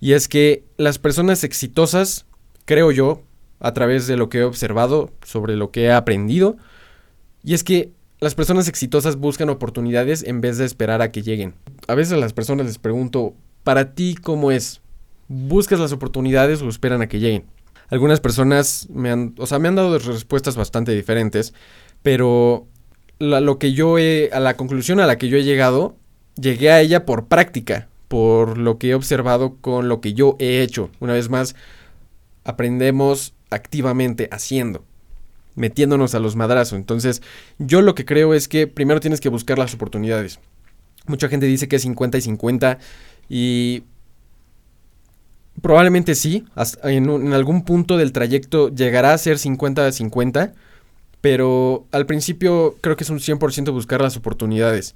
Y 0.00 0.14
es 0.14 0.26
que 0.26 0.64
las 0.78 0.98
personas 0.98 1.44
exitosas, 1.44 2.24
creo 2.64 2.92
yo, 2.92 3.24
a 3.58 3.74
través 3.74 4.06
de 4.06 4.16
lo 4.16 4.30
que 4.30 4.38
he 4.38 4.44
observado, 4.44 5.12
sobre 5.22 5.54
lo 5.54 5.70
que 5.70 5.82
he 5.82 5.92
aprendido, 5.92 6.56
y 7.44 7.52
es 7.52 7.62
que 7.62 7.92
las 8.20 8.34
personas 8.34 8.68
exitosas 8.68 9.16
buscan 9.16 9.50
oportunidades 9.50 10.22
en 10.22 10.40
vez 10.40 10.56
de 10.56 10.64
esperar 10.64 11.02
a 11.02 11.12
que 11.12 11.20
lleguen. 11.20 11.56
A 11.88 11.94
veces 11.94 12.18
las 12.18 12.32
personas 12.32 12.64
les 12.64 12.78
pregunto, 12.78 13.34
¿para 13.64 13.92
ti 13.92 14.14
cómo 14.14 14.50
es? 14.50 14.80
¿Buscas 15.28 15.78
las 15.78 15.92
oportunidades 15.92 16.62
o 16.62 16.70
esperan 16.70 17.02
a 17.02 17.06
que 17.06 17.20
lleguen? 17.20 17.44
Algunas 17.90 18.20
personas 18.20 18.88
me 18.90 19.10
han, 19.10 19.34
o 19.38 19.46
sea, 19.46 19.58
me 19.58 19.68
han 19.68 19.74
dado 19.74 19.98
respuestas 19.98 20.56
bastante 20.56 20.92
diferentes, 20.92 21.52
pero 22.02 22.66
lo 23.18 23.58
que 23.58 23.72
yo 23.72 23.98
he, 23.98 24.30
a 24.32 24.40
la 24.40 24.56
conclusión 24.56 25.00
a 25.00 25.06
la 25.06 25.18
que 25.18 25.28
yo 25.28 25.36
he 25.36 25.44
llegado, 25.44 25.96
llegué 26.40 26.70
a 26.70 26.80
ella 26.80 27.04
por 27.04 27.26
práctica, 27.26 27.88
por 28.08 28.58
lo 28.58 28.78
que 28.78 28.90
he 28.90 28.94
observado 28.94 29.56
con 29.60 29.88
lo 29.88 30.00
que 30.00 30.14
yo 30.14 30.36
he 30.38 30.62
hecho. 30.62 30.90
Una 31.00 31.12
vez 31.14 31.28
más, 31.28 31.54
aprendemos 32.44 33.34
activamente 33.50 34.28
haciendo, 34.30 34.84
metiéndonos 35.54 36.14
a 36.14 36.20
los 36.20 36.36
madrazos. 36.36 36.78
Entonces, 36.78 37.22
yo 37.58 37.82
lo 37.82 37.94
que 37.94 38.04
creo 38.04 38.34
es 38.34 38.48
que 38.48 38.66
primero 38.66 39.00
tienes 39.00 39.20
que 39.20 39.28
buscar 39.28 39.58
las 39.58 39.74
oportunidades. 39.74 40.38
Mucha 41.06 41.28
gente 41.28 41.46
dice 41.46 41.68
que 41.68 41.76
es 41.76 41.82
50 41.82 42.18
y 42.18 42.20
50 42.20 42.78
y 43.28 43.82
Probablemente 45.62 46.14
sí, 46.14 46.44
en, 46.84 47.32
algún 47.32 47.64
punto 47.64 47.96
del 47.96 48.12
trayecto 48.12 48.68
llegará 48.74 49.12
a 49.12 49.18
ser 49.18 49.38
50 49.38 49.84
de 49.84 49.92
50, 49.92 50.54
pero 51.20 51.86
al 51.92 52.06
principio 52.06 52.76
creo 52.80 52.96
que 52.96 53.04
es 53.04 53.10
un 53.10 53.18
100% 53.18 53.72
buscar 53.72 54.00
las 54.00 54.16
oportunidades. 54.16 54.94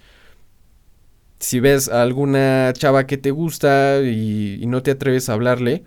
Si 1.38 1.60
ves 1.60 1.88
a 1.88 2.02
alguna 2.02 2.72
chava 2.72 3.06
que 3.06 3.18
te 3.18 3.30
gusta 3.30 4.00
y, 4.00 4.58
y 4.62 4.66
no 4.66 4.82
te 4.82 4.92
atreves 4.92 5.28
a 5.28 5.34
hablarle, 5.34 5.84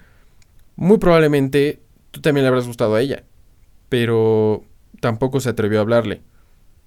muy 0.75 0.97
probablemente 0.99 1.79
tú 2.11 2.21
también 2.21 2.43
le 2.43 2.49
habrás 2.49 2.67
gustado 2.67 2.95
a 2.95 3.01
ella, 3.01 3.23
pero 3.89 4.63
tampoco 4.99 5.39
se 5.39 5.49
atrevió 5.49 5.79
a 5.79 5.81
hablarle. 5.81 6.21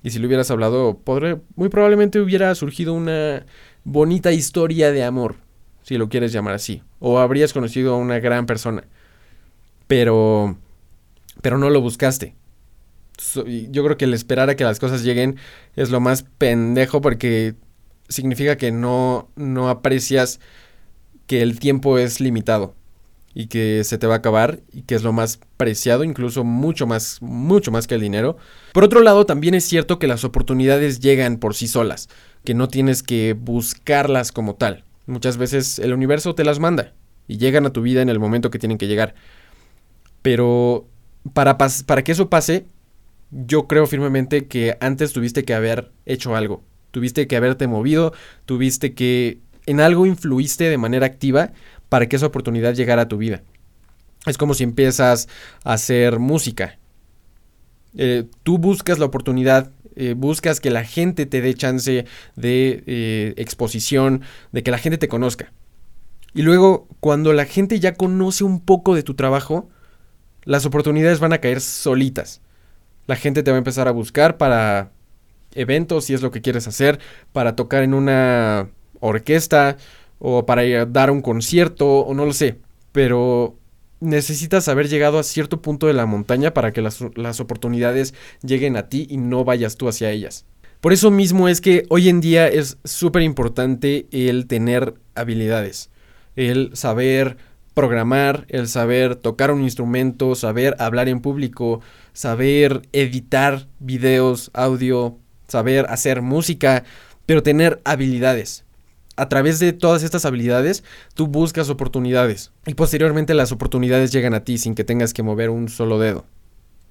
Y 0.03 0.11
si 0.11 0.19
le 0.19 0.27
hubieras 0.27 0.51
hablado, 0.51 0.99
podré, 0.99 1.41
muy 1.57 1.69
probablemente 1.69 2.21
hubiera 2.21 2.55
surgido 2.55 2.95
una 2.95 3.45
bonita 3.85 4.33
historia 4.33 4.93
de 4.93 5.05
amor, 5.05 5.37
si 5.83 5.99
lo 5.99 6.09
quieres 6.09 6.33
llamar 6.33 6.55
así. 6.55 6.83
O 6.99 7.19
habrías 7.19 7.53
conocido 7.53 7.95
a 7.95 7.99
una 7.99 8.19
gran 8.19 8.47
persona. 8.47 8.85
Pero, 9.87 10.57
pero 11.43 11.59
no 11.59 11.71
lo 11.71 11.81
buscaste. 11.81 12.35
yo 13.35 13.85
creo 13.85 13.97
que 13.97 14.05
el 14.05 14.15
esperar 14.15 14.51
a 14.51 14.57
que 14.57 14.65
las 14.65 14.79
cosas 14.79 15.03
lleguen 15.03 15.37
es 15.77 15.91
lo 15.91 16.01
más 16.01 16.25
pendejo 16.39 17.01
porque 17.01 17.55
significa 18.09 18.57
que 18.57 18.73
no, 18.73 19.29
no 19.37 19.69
aprecias 19.69 20.41
que 21.27 21.43
el 21.43 21.61
tiempo 21.61 21.99
es 21.99 22.21
limitado 22.21 22.75
y 23.35 23.47
que 23.47 23.85
se 23.85 23.99
te 23.99 24.07
va 24.07 24.15
a 24.15 24.19
acabar 24.19 24.61
y 24.73 24.83
que 24.83 24.95
es 24.95 25.03
lo 25.03 25.13
más 25.13 25.39
preciado, 25.57 26.03
incluso 26.05 26.45
mucho 26.45 26.87
más, 26.87 27.19
mucho 27.21 27.71
más 27.71 27.87
que 27.87 27.95
el 27.95 28.01
dinero. 28.01 28.37
Por 28.73 28.85
otro 28.85 29.01
lado, 29.03 29.27
también 29.27 29.55
es 29.55 29.65
cierto 29.65 29.99
que 29.99 30.09
las 30.09 30.25
oportunidades 30.25 31.01
llegan 31.01 31.39
por 31.39 31.55
sí 31.55 31.69
solas, 31.69 32.09
que 32.45 32.55
no 32.55 32.69
tienes 32.69 33.03
que 33.03 33.35
buscarlas 33.39 34.33
como 34.33 34.57
tal. 34.57 34.85
Muchas 35.11 35.37
veces 35.37 35.79
el 35.81 35.93
universo 35.93 36.35
te 36.35 36.45
las 36.45 36.61
manda 36.61 36.95
y 37.27 37.39
llegan 37.39 37.67
a 37.67 37.73
tu 37.73 37.83
vida 37.83 38.01
en 38.01 38.09
el 38.09 38.21
momento 38.21 38.51
que 38.51 38.61
tienen 38.61 38.79
que 38.79 38.87
llegar. 38.87 39.15
Pero 40.23 40.87
para, 41.33 41.59
para 41.59 42.05
que 42.05 42.13
eso 42.13 42.31
pase, 42.31 42.67
yo 43.31 43.67
creo 43.67 43.87
firmemente 43.87 44.47
que 44.47 44.77
antes 44.81 45.13
tuviste 45.13 45.45
que 45.45 45.55
haber 45.55 45.91
hecho 46.07 46.37
algo. 46.37 46.63
Tuviste 46.93 47.27
que 47.27 47.37
haberte 47.37 47.67
movido, 47.67 48.13
tuviste 48.47 48.95
que 48.95 49.41
en 49.67 49.81
algo 49.81 50.07
influiste 50.07 50.65
de 50.65 50.79
manera 50.79 51.07
activa 51.07 51.53
para 51.89 52.09
que 52.09 52.17
esa 52.17 52.27
oportunidad 52.27 52.75
llegara 52.75 53.03
a 53.03 53.09
tu 53.09 53.19
vida. 53.19 53.43
Es 54.27 54.39
como 54.39 54.55
si 54.55 54.63
empiezas 54.65 55.29
a 55.65 55.73
hacer 55.73 56.21
música. 56.21 56.79
Eh, 57.97 58.27
tú 58.45 58.59
buscas 58.59 59.01
la 59.01 59.07
oportunidad, 59.07 59.73
eh, 60.01 60.15
buscas 60.15 60.61
que 60.61 60.71
la 60.71 60.83
gente 60.83 61.27
te 61.27 61.43
dé 61.43 61.53
chance 61.53 62.07
de 62.35 62.83
eh, 62.87 63.35
exposición, 63.37 64.23
de 64.51 64.63
que 64.63 64.71
la 64.71 64.79
gente 64.79 64.97
te 64.97 65.09
conozca. 65.09 65.53
Y 66.33 66.41
luego, 66.41 66.89
cuando 67.01 67.35
la 67.35 67.45
gente 67.45 67.81
ya 67.81 67.93
conoce 67.93 68.43
un 68.43 68.61
poco 68.61 68.95
de 68.95 69.03
tu 69.03 69.13
trabajo, 69.13 69.69
las 70.45 70.65
oportunidades 70.65 71.21
van 71.21 71.35
a 71.35 71.39
caer 71.39 71.61
solitas. 71.61 72.41
La 73.07 73.17
gente 73.17 73.43
te 73.43 73.51
va 73.51 73.59
a 73.59 73.59
empezar 73.59 73.89
a 73.89 73.93
buscar 73.93 74.39
para 74.39 74.91
eventos, 75.55 76.07
si 76.07 76.15
es 76.15 76.23
lo 76.23 76.31
que 76.31 76.41
quieres 76.41 76.67
hacer, 76.67 76.99
para 77.33 77.55
tocar 77.55 77.83
en 77.83 77.93
una 77.93 78.71
orquesta, 79.01 79.77
o 80.19 80.47
para 80.47 80.65
ir 80.65 80.77
a 80.79 80.87
dar 80.87 81.11
un 81.11 81.21
concierto 81.21 82.01
o 82.01 82.15
no 82.15 82.25
lo 82.25 82.33
sé, 82.33 82.57
pero 82.93 83.60
necesitas 84.01 84.69
haber 84.69 84.89
llegado 84.89 85.19
a 85.19 85.23
cierto 85.23 85.63
punto 85.63 85.87
de 85.87 85.93
la 85.93 86.07
montaña 86.07 86.53
para 86.53 86.73
que 86.73 86.83
las, 86.83 87.01
las, 87.15 87.41
oportunidades 87.41 88.15
lleguen 88.43 88.77
a 88.77 88.89
ti 88.89 89.07
y 89.09 89.19
no 89.19 89.45
vayas 89.45 89.77
tú 89.77 89.89
hacia 89.89 90.11
ellas. 90.11 90.47
Por 90.81 90.93
eso 90.93 91.11
mismo 91.11 91.49
es 91.49 91.61
que 91.61 91.85
hoy 91.91 92.09
en 92.09 92.21
día 92.21 92.49
es 92.49 92.79
súper 92.85 93.23
importante 93.23 94.07
el 94.13 94.47
tener 94.47 94.95
habilidades, 95.15 95.91
el 96.37 96.71
saber 96.75 97.37
programar, 97.75 98.47
el 98.49 98.67
saber 98.67 99.17
tocar 99.17 99.51
un 99.51 99.63
instrumento, 99.63 100.35
saber 100.35 100.75
hablar 100.79 101.09
en 101.09 101.21
público, 101.21 101.81
saber 102.13 102.83
editar 102.93 103.69
videos, 103.79 104.51
audio, 104.55 105.19
saber 105.49 105.87
hacer 105.91 106.23
música, 106.23 106.85
pero 107.27 107.43
tener 107.43 107.81
habilidades 107.85 108.65
a 109.21 109.29
través 109.29 109.59
de 109.59 109.75
todas 109.75 110.03
estas 110.03 110.25
habilidades, 110.25 110.83
tú 111.13 111.27
buscas 111.27 111.69
oportunidades 111.69 112.53
y 112.67 112.73
posteriormente 112.73 113.35
las 113.35 113.53
oportunidades 113.53 114.13
llegan 114.13 114.33
a 114.33 114.45
ti 114.45 114.57
sin 114.57 114.75
que 114.75 114.83
tengas 114.83 115.13
que 115.13 115.23
mover 115.23 115.51
un 115.51 115.69
solo 115.69 115.99
dedo. 115.99 116.25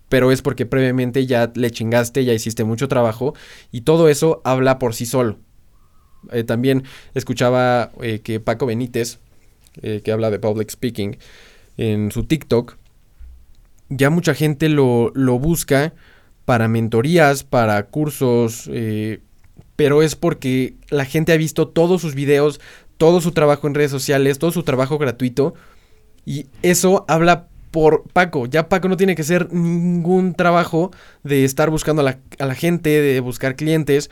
Pero 0.09 0.31
es 0.31 0.43
porque 0.43 0.67
previamente 0.67 1.25
ya 1.25 1.51
le 1.55 1.71
chingaste, 1.71 2.23
ya 2.23 2.33
hiciste 2.33 2.63
mucho 2.63 2.87
trabajo 2.87 3.33
y 3.71 3.81
todo 3.81 4.09
eso 4.09 4.41
habla 4.43 4.77
por 4.77 4.93
sí 4.93 5.07
solo. 5.07 5.39
Eh, 6.31 6.43
también 6.43 6.83
escuchaba 7.15 7.91
eh, 7.99 8.19
que 8.19 8.39
Paco 8.39 8.67
Benítez, 8.67 9.17
eh, 9.81 10.01
que 10.03 10.11
habla 10.11 10.29
de 10.29 10.37
public 10.37 10.69
speaking, 10.69 11.17
en 11.77 12.11
su 12.11 12.25
TikTok, 12.25 12.77
ya 13.89 14.11
mucha 14.11 14.35
gente 14.35 14.69
lo, 14.69 15.11
lo 15.15 15.39
busca 15.39 15.93
para 16.45 16.67
mentorías, 16.67 17.43
para 17.43 17.81
cursos, 17.87 18.69
pero 19.79 20.03
es 20.03 20.17
porque 20.17 20.73
la 20.89 21.05
gente 21.05 21.31
ha 21.31 21.37
visto 21.37 21.69
todos 21.69 22.01
sus 22.01 22.13
videos, 22.13 22.59
todo 22.97 23.21
su 23.21 23.31
trabajo 23.31 23.65
en 23.65 23.75
redes 23.75 23.91
sociales, 23.91 24.37
todo 24.37 24.51
su 24.51 24.63
trabajo 24.63 24.97
gratuito. 24.97 25.53
Y 26.25 26.47
eso 26.63 27.05
habla 27.07 27.47
por 27.71 28.03
Paco. 28.11 28.45
Ya 28.45 28.67
Paco 28.67 28.89
no 28.89 28.97
tiene 28.97 29.15
que 29.15 29.21
hacer 29.21 29.53
ningún 29.53 30.33
trabajo 30.33 30.91
de 31.23 31.45
estar 31.45 31.69
buscando 31.69 32.05
a 32.05 32.17
la, 32.45 32.55
gente, 32.55 32.89
de 32.89 33.21
buscar 33.21 33.55
clientes, 33.55 34.09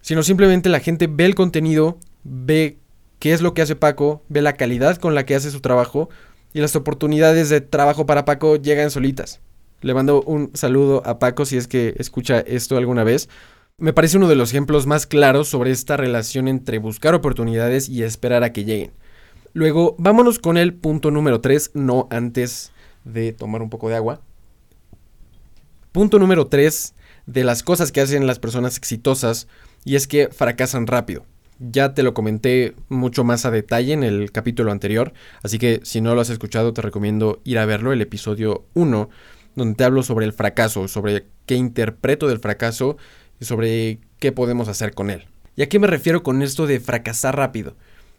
sino 0.00 0.24
simplemente 0.24 0.68
la 0.68 0.80
gente 0.80 1.06
ve 1.06 1.26
el 1.26 1.36
contenido, 1.36 1.96
ve 2.24 2.78
qué 3.20 3.32
es 3.32 3.40
lo 3.40 3.54
que 3.54 3.62
hace 3.62 3.76
Paco, 3.76 4.24
ve 4.28 4.42
la 4.42 4.54
calidad 4.54 4.96
con 4.96 5.14
la 5.14 5.24
que 5.24 5.36
hace 5.36 5.52
su 5.52 5.60
trabajo 5.60 6.08
y 6.52 6.58
las 6.58 6.74
oportunidades 6.74 7.50
de 7.50 7.60
trabajo 7.60 8.04
para 8.04 8.24
Paco 8.24 8.56
llegan 8.56 8.90
solitas. 8.90 9.40
Le 9.80 9.94
mando 9.94 10.22
un 10.22 10.50
saludo 10.54 11.06
a 11.06 11.20
Paco 11.20 11.44
si 11.44 11.56
es 11.56 11.68
que 11.68 11.94
escucha 11.98 12.40
esto 12.40 12.76
alguna 12.76 13.04
vez. 13.04 13.28
Me 13.76 13.92
parece 13.92 14.18
uno 14.18 14.28
de 14.28 14.36
los 14.36 14.50
ejemplos 14.50 14.86
más 14.86 15.04
claros 15.04 15.48
sobre 15.48 15.72
esta 15.72 15.96
relación 15.96 16.46
entre 16.46 16.78
buscar 16.78 17.12
oportunidades 17.12 17.88
y 17.88 18.04
esperar 18.04 18.44
a 18.44 18.52
que 18.52 18.64
lleguen. 18.64 18.92
Luego, 19.52 19.96
vámonos 19.98 20.38
con 20.38 20.56
el 20.56 20.74
punto 20.74 21.10
número 21.10 21.40
3, 21.40 21.72
no 21.74 22.06
antes 22.10 22.70
de 23.02 23.32
tomar 23.32 23.62
un 23.62 23.70
poco 23.70 23.88
de 23.88 23.96
agua. 23.96 24.20
Punto 25.90 26.20
número 26.20 26.46
3 26.46 26.94
de 27.26 27.42
las 27.42 27.64
cosas 27.64 27.90
que 27.90 28.00
hacen 28.00 28.28
las 28.28 28.38
personas 28.38 28.76
exitosas 28.76 29.48
y 29.84 29.96
es 29.96 30.06
que 30.06 30.28
fracasan 30.28 30.86
rápido. 30.86 31.26
Ya 31.58 31.94
te 31.94 32.04
lo 32.04 32.14
comenté 32.14 32.76
mucho 32.88 33.24
más 33.24 33.44
a 33.44 33.50
detalle 33.50 33.92
en 33.92 34.04
el 34.04 34.30
capítulo 34.30 34.70
anterior, 34.70 35.12
así 35.42 35.58
que 35.58 35.80
si 35.82 36.00
no 36.00 36.14
lo 36.14 36.20
has 36.20 36.30
escuchado 36.30 36.72
te 36.74 36.82
recomiendo 36.82 37.40
ir 37.42 37.58
a 37.58 37.66
verlo, 37.66 37.92
el 37.92 38.02
episodio 38.02 38.66
1, 38.74 39.10
donde 39.56 39.74
te 39.74 39.84
hablo 39.84 40.04
sobre 40.04 40.26
el 40.26 40.32
fracaso, 40.32 40.86
sobre 40.86 41.26
qué 41.46 41.56
interpreto 41.56 42.28
del 42.28 42.38
fracaso 42.38 42.96
sobre 43.44 43.98
qué 44.18 44.32
podemos 44.32 44.68
hacer 44.68 44.94
con 44.94 45.10
él. 45.10 45.26
¿Y 45.56 45.62
a 45.62 45.68
qué 45.68 45.78
me 45.78 45.86
refiero 45.86 46.22
con 46.22 46.42
esto 46.42 46.66
de 46.66 46.80
fracasar 46.80 47.36
rápido? 47.36 47.76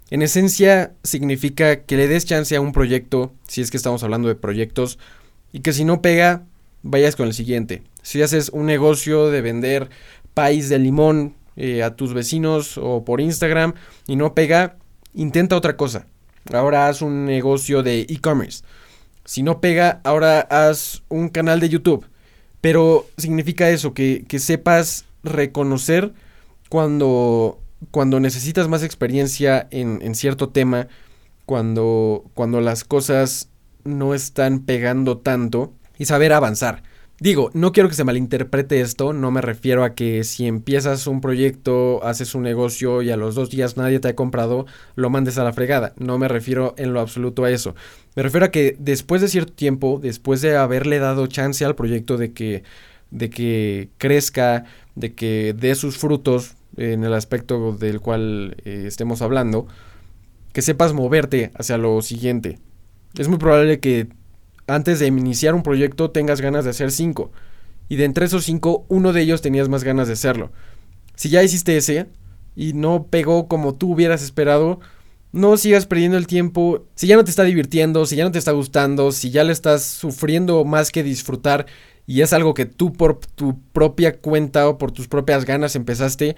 En 0.09 0.21
esencia 0.21 0.93
significa 1.03 1.81
que 1.81 1.97
le 1.97 2.07
des 2.07 2.25
chance 2.25 2.55
a 2.55 2.61
un 2.61 2.71
proyecto, 2.71 3.33
si 3.47 3.61
es 3.61 3.71
que 3.71 3.77
estamos 3.77 4.03
hablando 4.03 4.27
de 4.27 4.35
proyectos, 4.35 4.99
y 5.51 5.61
que 5.61 5.73
si 5.73 5.83
no 5.83 6.01
pega, 6.01 6.43
vayas 6.83 7.15
con 7.15 7.27
el 7.27 7.33
siguiente. 7.33 7.81
Si 8.03 8.21
haces 8.21 8.49
un 8.49 8.67
negocio 8.67 9.31
de 9.31 9.41
vender 9.41 9.89
país 10.33 10.69
de 10.69 10.79
limón 10.79 11.35
eh, 11.55 11.81
a 11.81 11.95
tus 11.95 12.13
vecinos 12.13 12.77
o 12.77 13.03
por 13.03 13.21
Instagram 13.21 13.73
y 14.05 14.15
no 14.15 14.35
pega, 14.35 14.77
intenta 15.13 15.55
otra 15.55 15.75
cosa. 15.75 16.05
Ahora 16.53 16.87
haz 16.87 17.01
un 17.01 17.25
negocio 17.25 17.81
de 17.81 18.01
e-commerce. 18.01 18.63
Si 19.23 19.41
no 19.41 19.59
pega, 19.59 20.01
ahora 20.03 20.41
haz 20.41 21.01
un 21.09 21.29
canal 21.29 21.59
de 21.59 21.69
YouTube. 21.69 22.05
Pero 22.61 23.07
significa 23.17 23.69
eso, 23.69 23.93
que, 23.93 24.25
sepas 24.37 25.05
reconocer 25.25 26.13
cuando, 26.69 27.59
cuando 27.91 28.19
necesitas 28.19 28.67
más 28.67 28.83
experiencia 28.83 29.67
en, 29.71 29.99
en 30.01 30.15
cierto 30.15 30.49
tema, 30.49 30.87
cuando, 31.45 32.23
cuando 32.33 32.61
las 32.61 32.83
cosas 32.83 33.49
no 33.83 34.13
están 34.13 34.61
pegando 34.61 35.17
tanto 35.17 35.73
y 35.97 36.05
saber 36.05 36.33
avanzar. 36.33 36.83
Digo, 37.17 37.49
no 37.53 37.71
quiero 37.71 37.87
que 37.87 37.95
se 37.95 38.03
malinterprete 38.03 38.81
esto, 38.81 39.13
no 39.13 39.31
me 39.31 39.39
refiero 39.39 39.85
a 39.85 39.95
que 39.95 40.25
si 40.25 40.47
empiezas 40.47 41.07
un 41.07 41.21
proyecto, 41.21 42.03
haces 42.03 42.35
un 42.35 42.43
negocio 42.43 43.01
y 43.01 43.09
a 43.09 43.15
los 43.15 43.35
dos 43.35 43.49
días 43.49 43.77
nadie 43.77 44.01
te 44.01 44.09
ha 44.09 44.15
comprado, 44.15 44.65
lo 44.95 45.09
mandes 45.09 45.37
a 45.37 45.45
la 45.45 45.53
fregada. 45.53 45.93
No 45.97 46.17
me 46.17 46.27
refiero 46.27 46.75
en 46.77 46.91
lo 46.91 46.99
absoluto 46.99 47.45
a 47.45 47.51
eso. 47.51 47.73
Me 48.17 48.23
refiero 48.23 48.47
a 48.47 48.51
que 48.51 48.75
después 48.79 49.21
de 49.21 49.29
cierto 49.29 49.53
tiempo, 49.53 49.99
después 50.03 50.41
de 50.41 50.57
haberle 50.57 50.99
dado 50.99 51.25
chance 51.27 51.63
al 51.63 51.75
proyecto 51.75 52.17
de 52.17 52.33
que, 52.33 52.63
de 53.11 53.29
que 53.29 53.87
crezca, 53.97 54.65
de 54.95 55.13
que 55.13 55.55
dé 55.57 55.75
sus 55.75 55.97
frutos 55.97 56.55
en 56.77 57.03
el 57.03 57.13
aspecto 57.13 57.73
del 57.73 58.01
cual 58.01 58.57
eh, 58.65 58.85
estemos 58.87 59.21
hablando, 59.21 59.67
que 60.53 60.61
sepas 60.61 60.93
moverte 60.93 61.51
hacia 61.55 61.77
lo 61.77 62.01
siguiente. 62.01 62.59
Es 63.17 63.27
muy 63.27 63.37
probable 63.37 63.79
que 63.79 64.07
antes 64.67 64.99
de 64.99 65.07
iniciar 65.07 65.53
un 65.53 65.63
proyecto 65.63 66.11
tengas 66.11 66.41
ganas 66.41 66.63
de 66.63 66.71
hacer 66.71 66.91
cinco. 66.91 67.31
Y 67.87 67.97
de 67.97 68.05
entre 68.05 68.25
esos 68.25 68.45
cinco, 68.45 68.85
uno 68.87 69.13
de 69.13 69.21
ellos 69.21 69.41
tenías 69.41 69.69
más 69.69 69.83
ganas 69.83 70.07
de 70.07 70.13
hacerlo. 70.13 70.51
Si 71.15 71.29
ya 71.29 71.43
hiciste 71.43 71.77
ese 71.77 72.07
y 72.55 72.73
no 72.73 73.07
pegó 73.07 73.47
como 73.47 73.75
tú 73.75 73.93
hubieras 73.93 74.23
esperado, 74.23 74.79
no 75.31 75.57
sigas 75.57 75.85
perdiendo 75.85 76.17
el 76.17 76.27
tiempo. 76.27 76.85
Si 76.95 77.07
ya 77.07 77.15
no 77.15 77.23
te 77.23 77.29
está 77.29 77.43
divirtiendo, 77.43 78.05
si 78.05 78.15
ya 78.15 78.23
no 78.23 78.31
te 78.31 78.39
está 78.39 78.51
gustando, 78.51 79.11
si 79.11 79.29
ya 79.29 79.43
le 79.43 79.51
estás 79.51 79.83
sufriendo 79.83 80.63
más 80.65 80.91
que 80.91 81.03
disfrutar 81.03 81.67
y 82.07 82.21
es 82.21 82.33
algo 82.33 82.53
que 82.53 82.65
tú 82.65 82.93
por 82.93 83.19
tu 83.19 83.59
propia 83.73 84.17
cuenta 84.17 84.69
o 84.69 84.77
por 84.77 84.91
tus 84.91 85.07
propias 85.07 85.45
ganas 85.45 85.75
empezaste, 85.75 86.35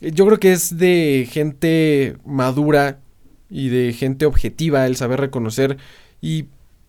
yo 0.00 0.26
creo 0.26 0.38
que 0.38 0.52
es 0.52 0.78
de 0.78 1.28
gente 1.30 2.16
madura 2.24 3.00
y 3.48 3.68
de 3.68 3.92
gente 3.92 4.26
objetiva 4.26 4.86
el 4.86 4.96
saber 4.96 5.20
reconocer 5.20 5.76
y 6.20 6.46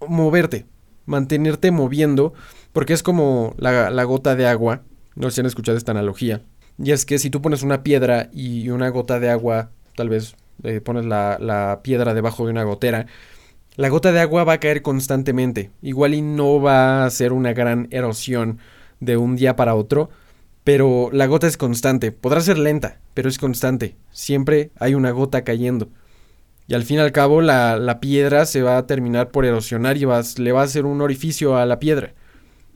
moverte, 0.07 0.65
mantenerte 1.05 1.71
moviendo, 1.71 2.33
porque 2.71 2.93
es 2.93 3.03
como 3.03 3.55
la, 3.57 4.03
gota 4.03 4.35
de 4.35 4.47
agua. 4.47 4.83
No 5.15 5.29
sé 5.29 5.35
si 5.35 5.41
han 5.41 5.47
escuchado 5.47 5.77
esta 5.77 5.91
analogía. 5.91 6.41
Y 6.77 6.91
es 6.91 7.05
que 7.05 7.19
si 7.19 7.29
tú 7.29 7.41
pones 7.41 7.63
una 7.63 7.83
piedra 7.83 8.29
y 8.31 8.69
una 8.69 8.89
gota 8.89 9.19
de 9.19 9.29
agua, 9.29 9.71
tal 9.95 10.09
vez 10.09 10.35
eh, 10.63 10.79
pones 10.79 11.05
la, 11.05 11.37
la, 11.39 11.81
piedra 11.83 12.13
debajo 12.13 12.45
de 12.45 12.51
una 12.51 12.63
gotera, 12.63 13.07
la 13.75 13.89
gota 13.89 14.11
de 14.11 14.19
agua 14.19 14.43
va 14.43 14.53
a 14.53 14.59
caer 14.59 14.81
constantemente. 14.81 15.71
Igual 15.81 16.13
y 16.13 16.21
no 16.21 16.61
va 16.61 17.05
a 17.05 17.09
ser 17.09 17.33
una 17.33 17.53
gran 17.53 17.87
erosión 17.91 18.59
de 18.99 19.17
un 19.17 19.35
día 19.35 19.55
para 19.55 19.75
otro, 19.75 20.09
pero 20.63 21.09
la 21.11 21.25
gota 21.25 21.47
es 21.47 21.57
constante. 21.57 22.11
Podrá 22.11 22.41
ser 22.41 22.57
lenta, 22.57 22.99
pero 23.13 23.29
es 23.29 23.37
constante. 23.37 23.95
Siempre 24.11 24.71
hay 24.79 24.93
una 24.93 25.11
gota 25.11 25.43
cayendo. 25.43 25.89
Y 26.67 26.73
al 26.73 26.83
fin 26.83 26.97
y 26.97 26.99
al 26.99 27.11
cabo 27.11 27.41
la, 27.41 27.77
la 27.77 27.99
piedra 27.99 28.45
se 28.45 28.61
va 28.61 28.77
a 28.77 28.87
terminar 28.87 29.31
por 29.31 29.45
erosionar 29.45 29.97
y 29.97 30.05
vas, 30.05 30.37
le 30.37 30.51
va 30.51 30.61
a 30.61 30.65
hacer 30.65 30.85
un 30.85 31.01
orificio 31.01 31.57
a 31.57 31.65
la 31.65 31.79
piedra. 31.79 32.13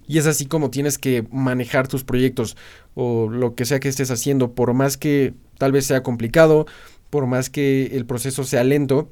Y 0.07 0.17
es 0.17 0.27
así 0.27 0.45
como 0.45 0.69
tienes 0.69 0.97
que 0.97 1.25
manejar 1.31 1.87
tus 1.87 2.03
proyectos 2.03 2.57
o 2.93 3.27
lo 3.29 3.55
que 3.55 3.65
sea 3.65 3.79
que 3.79 3.89
estés 3.89 4.11
haciendo, 4.11 4.53
por 4.53 4.73
más 4.73 4.97
que 4.97 5.33
tal 5.57 5.71
vez 5.71 5.85
sea 5.85 6.03
complicado, 6.03 6.65
por 7.09 7.25
más 7.25 7.49
que 7.49 7.87
el 7.87 8.05
proceso 8.05 8.43
sea 8.43 8.63
lento, 8.63 9.09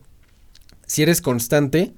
si 0.93 1.01
eres 1.01 1.21
constante, 1.21 1.91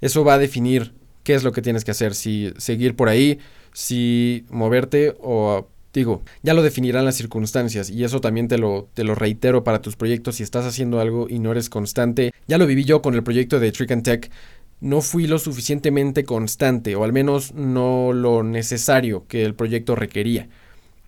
eso 0.00 0.24
va 0.24 0.34
a 0.34 0.38
definir 0.38 0.94
qué 1.22 1.34
es 1.34 1.44
lo 1.44 1.52
que 1.52 1.62
tienes 1.62 1.84
que 1.84 1.92
hacer, 1.92 2.12
si 2.16 2.52
seguir 2.56 2.96
por 2.96 3.08
ahí, 3.08 3.38
si 3.72 4.44
moverte 4.50 5.14
o 5.20 5.68
digo, 5.92 6.22
ya 6.42 6.52
lo 6.52 6.64
definirán 6.64 7.04
las 7.04 7.14
circunstancias 7.14 7.88
y 7.88 8.02
eso 8.02 8.20
también 8.20 8.48
te 8.48 8.58
lo, 8.58 8.88
te 8.94 9.04
lo 9.04 9.14
reitero 9.14 9.62
para 9.62 9.80
tus 9.80 9.94
proyectos 9.94 10.36
si 10.36 10.42
estás 10.42 10.66
haciendo 10.66 10.98
algo 10.98 11.28
y 11.28 11.38
no 11.38 11.52
eres 11.52 11.70
constante. 11.70 12.32
Ya 12.48 12.58
lo 12.58 12.66
viví 12.66 12.82
yo 12.82 13.00
con 13.00 13.14
el 13.14 13.22
proyecto 13.22 13.60
de 13.60 13.70
Trick 13.70 13.92
and 13.92 14.02
Tech 14.02 14.28
no 14.80 15.02
fui 15.02 15.28
lo 15.28 15.38
suficientemente 15.38 16.24
constante, 16.24 16.96
o 16.96 17.04
al 17.04 17.12
menos 17.12 17.54
no 17.54 18.12
lo 18.12 18.42
necesario 18.42 19.24
que 19.28 19.44
el 19.44 19.54
proyecto 19.54 19.94
requería. 19.94 20.48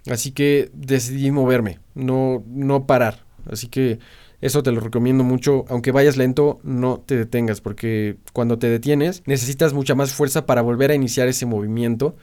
Así 0.09 0.31
que 0.31 0.71
decidí 0.73 1.33
moverme, 1.33 1.81
no, 1.97 2.45
no 2.47 2.87
parar. 2.87 3.25
Así 3.51 3.67
que 3.67 3.99
eso 4.45 4.63
te 4.63 4.73
lo 4.73 4.81
recomiendo 4.81 5.25
mucho. 5.25 5.65
Aunque 5.69 5.93
vayas 5.93 6.17
lento, 6.17 6.61
no 6.63 6.99
te 6.99 7.17
detengas, 7.17 7.61
porque 7.61 8.17
cuando 8.33 8.59
te 8.59 8.69
detienes 8.69 9.23
necesitas 9.27 9.73
mucha 9.73 9.95
más 9.95 10.13
fuerza 10.13 10.47
para 10.47 10.63
volver 10.63 10.91
a 10.91 10.95
iniciar 10.95 11.29
ese 11.29 11.47
movimiento. 11.47 12.17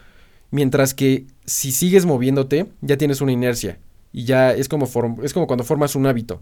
Mientras 0.52 0.94
que 0.94 1.26
si 1.46 1.72
sigues 1.72 2.06
moviéndote, 2.06 2.68
ya 2.82 2.98
tienes 2.98 3.22
una 3.22 3.32
inercia. 3.32 3.80
Y 4.12 4.26
ya 4.26 4.54
es 4.54 4.68
como, 4.68 4.90
es 5.24 5.34
como 5.34 5.48
cuando 5.48 5.64
formas 5.64 5.96
un 5.96 6.06
hábito 6.06 6.42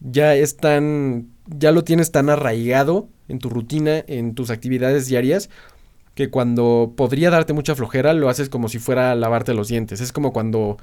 ya 0.00 0.34
es 0.34 0.56
tan, 0.56 1.30
ya 1.46 1.72
lo 1.72 1.84
tienes 1.84 2.12
tan 2.12 2.28
arraigado 2.28 3.08
en 3.28 3.38
tu 3.38 3.48
rutina, 3.48 4.04
en 4.06 4.34
tus 4.34 4.50
actividades 4.50 5.06
diarias, 5.06 5.50
que 6.14 6.30
cuando 6.30 6.92
podría 6.96 7.30
darte 7.30 7.52
mucha 7.54 7.74
flojera, 7.74 8.12
lo 8.12 8.28
haces 8.28 8.48
como 8.48 8.68
si 8.68 8.78
fuera 8.78 9.14
lavarte 9.14 9.54
los 9.54 9.68
dientes. 9.68 10.00
Es 10.00 10.12
como 10.12 10.32
cuando 10.32 10.76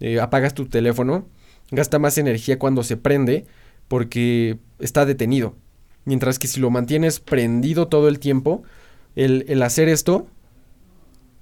eh, 0.00 0.20
apagas 0.20 0.54
tu 0.54 0.66
teléfono, 0.66 1.26
gasta 1.70 1.98
más 1.98 2.18
energía 2.18 2.58
cuando 2.58 2.82
se 2.82 2.96
prende 2.96 3.46
porque 3.88 4.58
está 4.78 5.04
detenido. 5.06 5.54
Mientras 6.04 6.38
que 6.38 6.48
si 6.48 6.60
lo 6.60 6.70
mantienes 6.70 7.20
prendido 7.20 7.88
todo 7.88 8.08
el 8.08 8.18
tiempo, 8.18 8.62
el, 9.16 9.62
hacer 9.62 9.88
esto, 9.88 10.26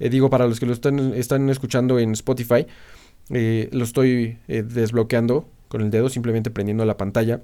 eh, 0.01 0.09
digo 0.09 0.31
para 0.31 0.47
los 0.47 0.59
que 0.59 0.67
lo 0.67 0.73
están, 0.73 1.15
están 1.15 1.49
escuchando 1.51 1.99
en 1.99 2.13
Spotify, 2.13 2.67
eh, 3.31 3.69
lo 3.73 3.85
estoy 3.85 4.39
desbloqueando 4.47 5.49
con 5.69 5.81
el 5.83 5.91
dedo, 5.91 6.09
simplemente 6.09 6.51
prendiendo 6.51 6.85
la 6.85 6.97
pantalla. 6.97 7.41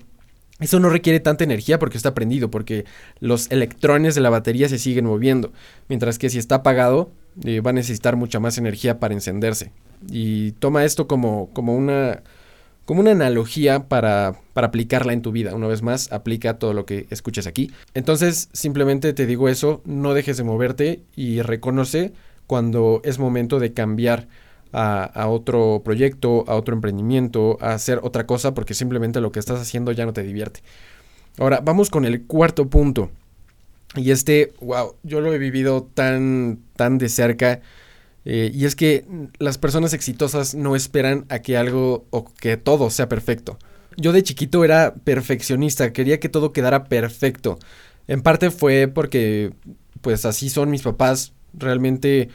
Eso 0.61 0.79
no 0.79 0.91
requiere 0.91 1.19
tanta 1.19 1.45
energía 1.45 1.79
porque 1.79 1.97
está 1.97 2.15
prendido, 2.15 2.51
porque 2.51 2.85
los 3.19 3.51
electrones 3.51 4.15
de 4.15 4.21
la 4.21 4.31
batería 4.31 4.69
se 4.69 4.79
siguen 4.79 5.07
moviendo, 5.07 5.53
mientras 5.89 6.19
que 6.19 6.31
si 6.31 6.39
está 6.39 6.57
apagado 6.57 7.11
eh, 7.45 7.61
va 7.61 7.71
a 7.71 7.75
necesitar 7.75 8.17
mucha 8.17 8.39
más 8.39 8.59
energía 8.59 9.01
para 9.01 9.15
encenderse. 9.15 9.73
Y 10.09 10.53
toma 10.53 10.85
esto 10.85 11.09
como, 11.09 11.51
como, 11.53 11.75
una, 11.75 12.23
como 12.85 13.01
una 13.01 13.13
analogía 13.13 13.89
para, 13.89 14.35
para 14.53 14.69
aplicarla 14.69 15.13
en 15.13 15.23
tu 15.23 15.33
vida. 15.33 15.55
Una 15.55 15.69
vez 15.69 15.83
más, 15.83 16.13
aplica 16.13 16.59
todo 16.59 16.75
lo 16.75 16.87
que 16.87 17.07
escuches 17.11 17.47
aquí. 17.47 17.71
Entonces, 17.95 18.49
simplemente 18.53 19.13
te 19.13 19.27
digo 19.27 19.49
eso, 19.49 19.83
no 19.85 20.15
dejes 20.15 20.37
de 20.37 20.45
moverte 20.45 21.03
y 21.15 21.43
reconoce 21.43 22.13
cuando 22.47 23.01
es 23.05 23.19
momento 23.19 23.59
de 23.61 23.73
cambiar 23.73 24.29
a, 24.73 25.29
otro 25.29 25.83
proyecto, 25.85 26.45
a 26.49 26.55
otro 26.55 26.75
emprendimiento, 26.75 27.59
a 27.61 27.75
hacer 27.75 28.01
otra 28.03 28.27
cosa 28.27 28.55
porque 28.55 28.75
simplemente 28.75 29.21
lo 29.21 29.33
que 29.33 29.39
estás 29.39 29.61
haciendo 29.61 29.93
ya 29.93 30.07
no 30.07 30.13
te 30.13 30.23
divierte. 30.23 30.61
Ahora, 31.39 31.61
vamos 31.63 31.91
con 31.91 32.05
el 32.05 32.23
cuarto 32.25 32.69
punto. 32.69 33.11
Y 33.95 34.11
este, 34.11 34.53
wow, 34.61 34.95
yo 35.03 35.21
lo 35.21 35.33
he 35.33 35.39
vivido 35.39 35.89
tan, 35.95 36.61
tan 36.77 36.99
de 36.99 37.09
cerca. 37.09 37.61
Eh, 38.25 38.51
y 38.55 38.67
es 38.67 38.77
que 38.77 39.05
las 39.39 39.59
personas 39.59 39.93
exitosas 39.95 40.55
no 40.55 40.77
esperan 40.77 41.25
a 41.29 41.41
que 41.41 41.57
algo 41.57 42.07
o 42.11 42.25
que 42.25 42.57
todo 42.57 42.91
sea 42.91 43.09
perfecto. 43.09 43.59
Yo 43.97 44.13
de 44.13 44.23
chiquito 44.23 44.65
era 44.65 44.95
perfeccionista, 44.95 45.93
quería 45.93 46.21
que 46.21 46.29
todo 46.29 46.53
quedara 46.53 46.85
perfecto. 46.85 47.59
En 48.09 48.23
parte 48.23 48.51
fue 48.51 48.89
porque, 48.89 49.53
pues 50.01 50.25
así 50.25 50.49
son 50.49 50.71
mis 50.71 50.83
papás. 50.83 51.33
Realmente 51.55 52.31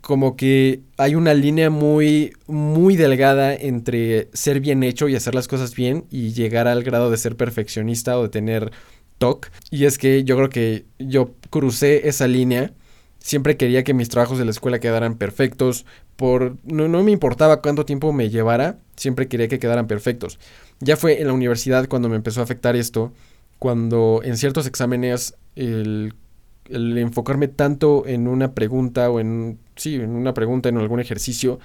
como 0.00 0.36
que 0.36 0.80
hay 0.96 1.14
una 1.14 1.34
línea 1.34 1.70
muy, 1.70 2.32
muy 2.46 2.96
delgada 2.96 3.54
entre 3.54 4.28
ser 4.32 4.60
bien 4.60 4.82
hecho 4.82 5.08
y 5.08 5.16
hacer 5.16 5.34
las 5.34 5.48
cosas 5.48 5.74
bien 5.74 6.04
y 6.10 6.32
llegar 6.32 6.68
al 6.68 6.82
grado 6.82 7.10
de 7.10 7.16
ser 7.16 7.36
perfeccionista 7.36 8.18
o 8.18 8.24
de 8.24 8.28
tener 8.28 8.72
TOC. 9.18 9.50
Y 9.70 9.84
es 9.84 9.98
que 9.98 10.24
yo 10.24 10.36
creo 10.36 10.48
que 10.48 10.84
yo 10.98 11.34
crucé 11.50 12.08
esa 12.08 12.26
línea. 12.26 12.72
Siempre 13.20 13.56
quería 13.56 13.84
que 13.84 13.94
mis 13.94 14.08
trabajos 14.08 14.38
de 14.38 14.44
la 14.44 14.50
escuela 14.50 14.80
quedaran 14.80 15.16
perfectos. 15.16 15.86
Por, 16.16 16.56
no, 16.64 16.88
no 16.88 17.02
me 17.04 17.12
importaba 17.12 17.62
cuánto 17.62 17.84
tiempo 17.84 18.12
me 18.12 18.30
llevara, 18.30 18.78
siempre 18.96 19.28
quería 19.28 19.48
que 19.48 19.58
quedaran 19.58 19.86
perfectos. 19.86 20.38
Ya 20.80 20.96
fue 20.96 21.20
en 21.20 21.28
la 21.28 21.32
universidad 21.32 21.88
cuando 21.88 22.08
me 22.08 22.16
empezó 22.16 22.40
a 22.40 22.44
afectar 22.44 22.76
esto, 22.76 23.12
cuando 23.58 24.20
en 24.24 24.36
ciertos 24.36 24.66
exámenes 24.66 25.34
el 25.54 26.14
el 26.70 26.96
enfocarme 26.98 27.48
tanto 27.48 28.06
en 28.06 28.28
una 28.28 28.54
pregunta 28.54 29.10
o 29.10 29.20
en, 29.20 29.58
sí, 29.76 29.96
en 29.96 30.10
una 30.10 30.34
pregunta, 30.34 30.68
en 30.68 30.78
algún 30.78 31.00
ejercicio, 31.00 31.58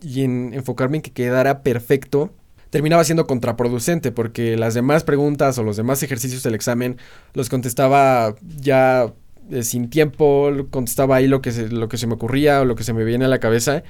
y 0.00 0.24
en 0.24 0.52
enfocarme 0.54 0.96
en 0.96 1.02
que 1.02 1.12
quedara 1.12 1.62
perfecto, 1.62 2.32
terminaba 2.70 3.04
siendo 3.04 3.26
contraproducente 3.26 4.10
porque 4.10 4.56
las 4.56 4.74
demás 4.74 5.04
preguntas 5.04 5.58
o 5.58 5.62
los 5.62 5.76
demás 5.76 6.02
ejercicios 6.02 6.42
del 6.42 6.54
examen 6.54 6.96
los 7.34 7.48
contestaba 7.48 8.34
ya 8.56 9.12
eh, 9.50 9.62
sin 9.62 9.90
tiempo, 9.90 10.50
contestaba 10.70 11.16
ahí 11.16 11.26
lo 11.26 11.42
que, 11.42 11.52
se, 11.52 11.68
lo 11.68 11.88
que 11.88 11.96
se 11.96 12.06
me 12.06 12.14
ocurría 12.14 12.60
o 12.60 12.64
lo 12.64 12.74
que 12.74 12.84
se 12.84 12.92
me 12.92 13.04
viene 13.04 13.24
a 13.24 13.28
la 13.28 13.40
cabeza, 13.40 13.82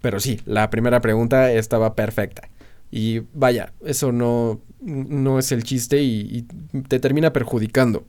pero 0.00 0.20
sí, 0.20 0.40
la 0.46 0.70
primera 0.70 1.00
pregunta 1.00 1.52
estaba 1.52 1.94
perfecta. 1.94 2.48
Y 2.90 3.22
vaya, 3.32 3.72
eso 3.84 4.12
no, 4.12 4.60
no 4.80 5.38
es 5.38 5.50
el 5.52 5.64
chiste 5.64 6.02
y 6.02 6.46
te 6.88 7.00
termina 7.00 7.32
perjudicando. 7.32 8.04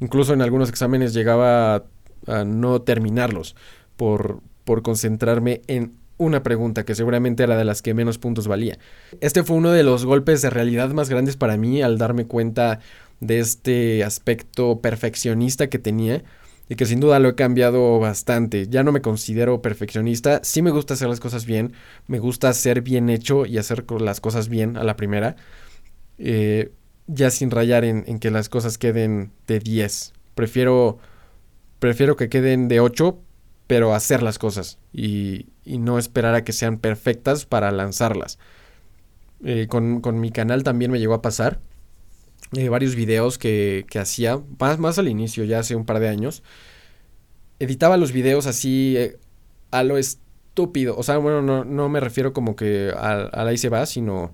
Incluso 0.00 0.32
en 0.32 0.42
algunos 0.42 0.68
exámenes 0.68 1.12
llegaba 1.12 1.84
a, 2.26 2.44
no 2.44 2.82
terminarlos 2.82 3.56
por, 3.96 4.40
por 4.64 4.82
concentrarme 4.82 5.62
en 5.66 5.94
una 6.18 6.42
pregunta 6.42 6.84
que 6.84 6.94
seguramente 6.94 7.44
era 7.44 7.56
de 7.56 7.64
las 7.64 7.82
que 7.82 7.94
menos 7.94 8.18
puntos 8.18 8.48
valía. 8.48 8.78
Este 9.20 9.42
fue 9.42 9.56
uno 9.56 9.70
de 9.70 9.84
los 9.84 10.04
golpes 10.04 10.42
de 10.42 10.50
realidad 10.50 10.90
más 10.90 11.08
grandes 11.08 11.36
para 11.36 11.56
mí 11.56 11.80
al 11.82 11.98
darme 11.98 12.26
cuenta 12.26 12.80
de 13.20 13.40
este 13.40 14.04
aspecto 14.04 14.80
perfeccionista 14.80 15.68
que 15.68 15.78
tenía 15.78 16.22
y 16.68 16.76
que 16.76 16.86
sin 16.86 17.00
duda 17.00 17.18
lo 17.18 17.30
he 17.30 17.34
cambiado 17.34 17.98
bastante. 17.98 18.68
Ya 18.68 18.82
no 18.82 18.92
me 18.92 19.00
considero 19.00 19.62
perfeccionista, 19.62 20.40
sí 20.42 20.62
me 20.62 20.70
gusta 20.70 20.94
hacer 20.94 21.08
las 21.08 21.20
cosas 21.20 21.46
bien, 21.46 21.72
me 22.06 22.18
gusta 22.18 22.52
ser 22.52 22.82
bien 22.82 23.08
hecho 23.08 23.46
y 23.46 23.58
hacer 23.58 23.84
las 24.00 24.20
cosas 24.20 24.48
bien 24.48 24.76
a 24.76 24.84
la 24.84 24.96
primera. 24.96 25.36
Eh, 26.18 26.72
ya 27.06 27.30
sin 27.30 27.50
rayar 27.50 27.84
en, 27.84 28.18
que 28.18 28.30
las 28.30 28.48
cosas 28.48 28.76
queden 28.76 29.32
de 29.46 29.60
10. 29.60 30.12
Prefiero, 30.34 30.98
prefiero 31.78 32.16
que 32.16 32.28
queden 32.28 32.68
de 32.68 32.80
8, 32.80 33.18
pero 33.66 33.94
hacer 33.94 34.22
las 34.22 34.38
cosas 34.38 34.78
y, 34.92 35.46
y, 35.64 35.78
no 35.78 35.98
esperar 35.98 36.34
a 36.34 36.44
que 36.44 36.52
sean 36.52 36.78
perfectas 36.78 37.46
para 37.46 37.70
lanzarlas. 37.70 38.38
Eh, 39.42 39.68
con, 39.68 40.00
con, 40.00 40.20
mi 40.20 40.30
canal 40.30 40.64
también 40.64 40.90
me 40.90 40.98
llegó 40.98 41.14
a 41.14 41.22
pasar 41.22 41.60
eh, 42.56 42.68
varios 42.68 42.94
videos 42.94 43.38
que, 43.38 43.84
que 43.90 43.98
hacía, 43.98 44.40
más, 44.58 44.78
más, 44.78 44.98
al 44.98 45.08
inicio, 45.08 45.44
ya 45.44 45.58
hace 45.58 45.76
un 45.76 45.84
par 45.84 46.00
de 46.00 46.08
años. 46.08 46.42
Editaba 47.58 47.96
los 47.96 48.12
videos 48.12 48.46
así 48.46 48.94
eh, 48.96 49.16
a 49.70 49.82
lo 49.82 49.98
estúpido. 49.98 50.96
O 50.96 51.02
sea, 51.02 51.18
bueno, 51.18 51.42
no, 51.42 51.64
no 51.64 51.88
me 51.88 52.00
refiero 52.00 52.32
como 52.32 52.56
que 52.56 52.92
a, 52.96 53.12
a 53.12 53.44
la 53.44 53.56
se 53.56 53.68
va, 53.68 53.84
sino 53.86 54.32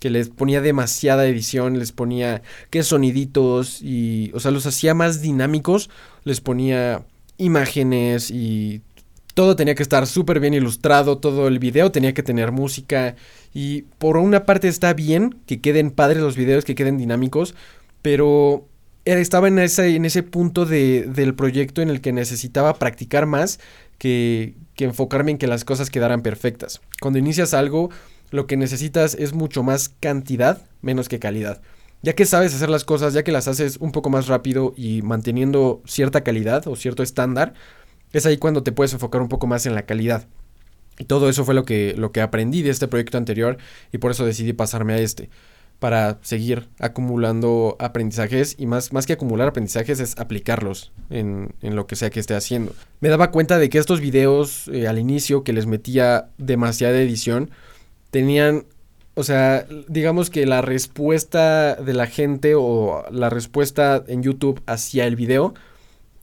que 0.00 0.10
les 0.10 0.30
ponía 0.30 0.62
demasiada 0.62 1.26
edición, 1.26 1.78
les 1.78 1.92
ponía 1.92 2.42
qué 2.70 2.82
soniditos 2.82 3.82
y, 3.82 4.32
o 4.34 4.40
sea, 4.40 4.50
los 4.50 4.66
hacía 4.66 4.94
más 4.94 5.20
dinámicos, 5.20 5.90
les 6.24 6.40
ponía 6.40 7.04
imágenes 7.36 8.30
y 8.30 8.80
todo 9.34 9.56
tenía 9.56 9.74
que 9.74 9.82
estar 9.82 10.06
súper 10.06 10.40
bien 10.40 10.54
ilustrado, 10.54 11.18
todo 11.18 11.48
el 11.48 11.58
video 11.58 11.92
tenía 11.92 12.14
que 12.14 12.22
tener 12.22 12.52
música 12.52 13.16
y 13.54 13.82
por 13.98 14.16
una 14.16 14.44
parte 14.44 14.68
está 14.68 14.92
bien 14.94 15.36
que 15.46 15.60
queden 15.60 15.90
padres 15.90 16.22
los 16.22 16.36
videos, 16.36 16.64
que 16.64 16.74
queden 16.74 16.98
dinámicos, 16.98 17.54
pero 18.02 18.66
estaba 19.04 19.48
en 19.48 19.58
ese, 19.58 19.94
en 19.96 20.04
ese 20.04 20.22
punto 20.22 20.66
de, 20.66 21.06
del 21.08 21.34
proyecto 21.34 21.82
en 21.82 21.90
el 21.90 22.00
que 22.00 22.12
necesitaba 22.12 22.74
practicar 22.74 23.26
más 23.26 23.60
que, 23.98 24.54
que 24.74 24.84
enfocarme 24.84 25.32
en 25.32 25.38
que 25.38 25.46
las 25.46 25.64
cosas 25.64 25.90
quedaran 25.90 26.22
perfectas. 26.22 26.80
Cuando 27.00 27.18
inicias 27.18 27.54
algo, 27.54 27.90
lo 28.30 28.46
que 28.46 28.56
necesitas 28.56 29.14
es 29.14 29.32
mucho 29.32 29.62
más 29.62 29.88
cantidad 30.00 30.62
menos 30.82 31.08
que 31.08 31.18
calidad. 31.18 31.60
Ya 32.02 32.14
que 32.14 32.24
sabes 32.24 32.54
hacer 32.54 32.70
las 32.70 32.84
cosas, 32.84 33.12
ya 33.12 33.24
que 33.24 33.32
las 33.32 33.46
haces 33.46 33.76
un 33.76 33.92
poco 33.92 34.08
más 34.08 34.26
rápido 34.26 34.72
y 34.74 35.02
manteniendo 35.02 35.82
cierta 35.84 36.22
calidad 36.22 36.66
o 36.66 36.74
cierto 36.74 37.02
estándar, 37.02 37.52
es 38.12 38.26
ahí 38.26 38.36
cuando 38.38 38.62
te 38.62 38.72
puedes 38.72 38.92
enfocar 38.92 39.22
un 39.22 39.28
poco 39.28 39.46
más 39.46 39.66
en 39.66 39.74
la 39.74 39.82
calidad. 39.82 40.26
Y 40.98 41.04
todo 41.04 41.28
eso 41.30 41.44
fue 41.44 41.54
lo 41.54 41.64
que, 41.64 41.94
lo 41.96 42.12
que 42.12 42.20
aprendí 42.20 42.62
de 42.62 42.70
este 42.70 42.88
proyecto 42.88 43.16
anterior 43.16 43.56
y 43.90 43.98
por 43.98 44.10
eso 44.10 44.26
decidí 44.26 44.52
pasarme 44.52 44.94
a 44.94 44.98
este 44.98 45.30
para 45.80 46.18
seguir 46.20 46.68
acumulando 46.78 47.76
aprendizajes 47.80 48.54
y 48.58 48.66
más, 48.66 48.92
más 48.92 49.06
que 49.06 49.14
acumular 49.14 49.48
aprendizajes 49.48 49.98
es 49.98 50.18
aplicarlos 50.18 50.92
en, 51.08 51.54
en, 51.62 51.74
lo 51.74 51.86
que 51.86 51.96
sea 51.96 52.10
que 52.10 52.20
esté 52.20 52.34
haciendo. 52.34 52.74
Me 53.00 53.08
daba 53.08 53.30
cuenta 53.30 53.58
de 53.58 53.70
que 53.70 53.78
estos 53.78 54.00
videos 54.00 54.68
eh, 54.68 54.86
al 54.86 54.98
inicio 54.98 55.42
que 55.42 55.54
les 55.54 55.66
metía 55.66 56.28
demasiada 56.36 57.00
edición 57.00 57.50
tenían, 58.10 58.66
o 59.14 59.24
sea, 59.24 59.66
digamos 59.88 60.28
que 60.28 60.44
la 60.44 60.60
respuesta 60.60 61.76
de 61.76 61.94
la 61.94 62.06
gente 62.06 62.54
o 62.54 63.04
la 63.10 63.30
respuesta 63.30 64.04
en 64.06 64.22
YouTube 64.22 64.62
hacia 64.66 65.06
el 65.06 65.16
video 65.16 65.54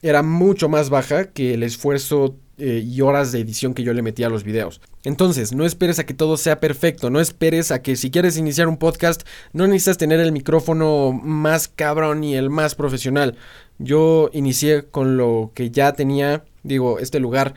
era 0.01 0.23
mucho 0.23 0.69
más 0.69 0.89
baja 0.89 1.31
que 1.31 1.53
el 1.53 1.63
esfuerzo 1.63 2.35
eh, 2.59 2.83
y 2.83 3.01
horas 3.01 3.31
de 3.31 3.39
edición 3.39 3.73
que 3.75 3.83
yo 3.83 3.93
le 3.93 4.01
metía 4.01 4.27
a 4.27 4.29
los 4.29 4.43
videos. 4.43 4.81
Entonces, 5.03 5.53
no 5.53 5.65
esperes 5.65 5.99
a 5.99 6.05
que 6.05 6.13
todo 6.13 6.37
sea 6.37 6.59
perfecto, 6.59 7.09
no 7.09 7.19
esperes 7.19 7.71
a 7.71 7.81
que 7.81 7.95
si 7.95 8.09
quieres 8.09 8.35
iniciar 8.37 8.67
un 8.67 8.77
podcast, 8.77 9.21
no 9.53 9.67
necesitas 9.67 9.97
tener 9.97 10.19
el 10.19 10.31
micrófono 10.31 11.13
más 11.13 11.67
cabrón 11.67 12.23
y 12.23 12.35
el 12.35 12.49
más 12.49 12.75
profesional. 12.75 13.37
Yo 13.77 14.31
inicié 14.33 14.83
con 14.83 15.17
lo 15.17 15.51
que 15.53 15.69
ya 15.69 15.93
tenía, 15.93 16.45
digo, 16.63 16.97
este 16.99 17.19
lugar 17.19 17.53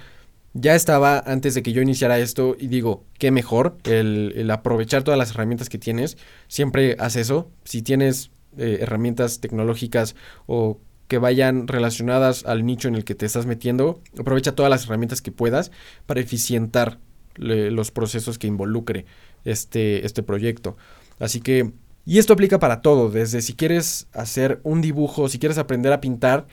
ya 0.53 0.75
estaba 0.75 1.19
antes 1.19 1.55
de 1.55 1.63
que 1.63 1.73
yo 1.73 1.81
iniciara 1.81 2.19
esto 2.19 2.57
y 2.59 2.67
digo, 2.67 3.05
qué 3.19 3.31
mejor 3.31 3.79
el, 3.85 4.51
aprovechar 4.51 5.03
todas 5.03 5.17
las 5.17 5.31
herramientas 5.31 5.69
que 5.69 5.79
tienes. 5.79 6.19
Siempre 6.49 6.97
haz 6.99 7.17
eso. 7.17 7.49
Si 7.65 7.83
tienes 7.83 8.31
eh, 8.59 8.79
herramientas 8.81 9.41
tecnológicas 9.41 10.17
o 10.47 10.79
que 11.11 11.19
vayan 11.19 11.67
relacionadas 11.67 12.47
al 12.47 12.65
nicho 12.65 12.87
en 12.87 12.95
el 12.95 13.05
que 13.05 13.17
te 13.17 13.27
estás 13.27 13.45
metiendo, 13.45 14.01
aprovecha 14.17 14.55
todas 14.55 14.71
las 14.71 14.85
herramientas 14.85 15.21
que 15.21 15.33
puedas 15.33 15.73
para 16.07 16.21
eficientar 16.21 17.01
los 17.35 17.91
procesos 17.91 18.39
que 18.39 18.47
involucre 18.47 19.07
este, 19.45 20.07
este 20.07 20.23
proyecto. 20.23 20.77
Así 21.19 21.41
que, 21.41 21.73
y 22.07 22.19
esto 22.21 22.33
aplica 22.33 22.61
para 22.61 22.81
todo, 22.81 23.11
desde 23.11 23.43
si 23.43 23.55
quieres 23.55 24.07
hacer 24.13 24.61
un 24.63 24.83
dibujo, 24.83 25.29
si 25.29 25.41
quieres 25.41 25.59
aprender 25.59 25.93
a 25.93 26.01
pintar, 26.01 26.47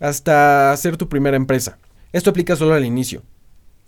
hasta 0.00 0.72
hacer 0.72 0.96
tu 0.96 1.10
primera 1.10 1.36
empresa. 1.36 1.76
Esto 2.14 2.30
aplica 2.30 2.56
solo 2.56 2.72
al 2.72 2.86
inicio. 2.86 3.22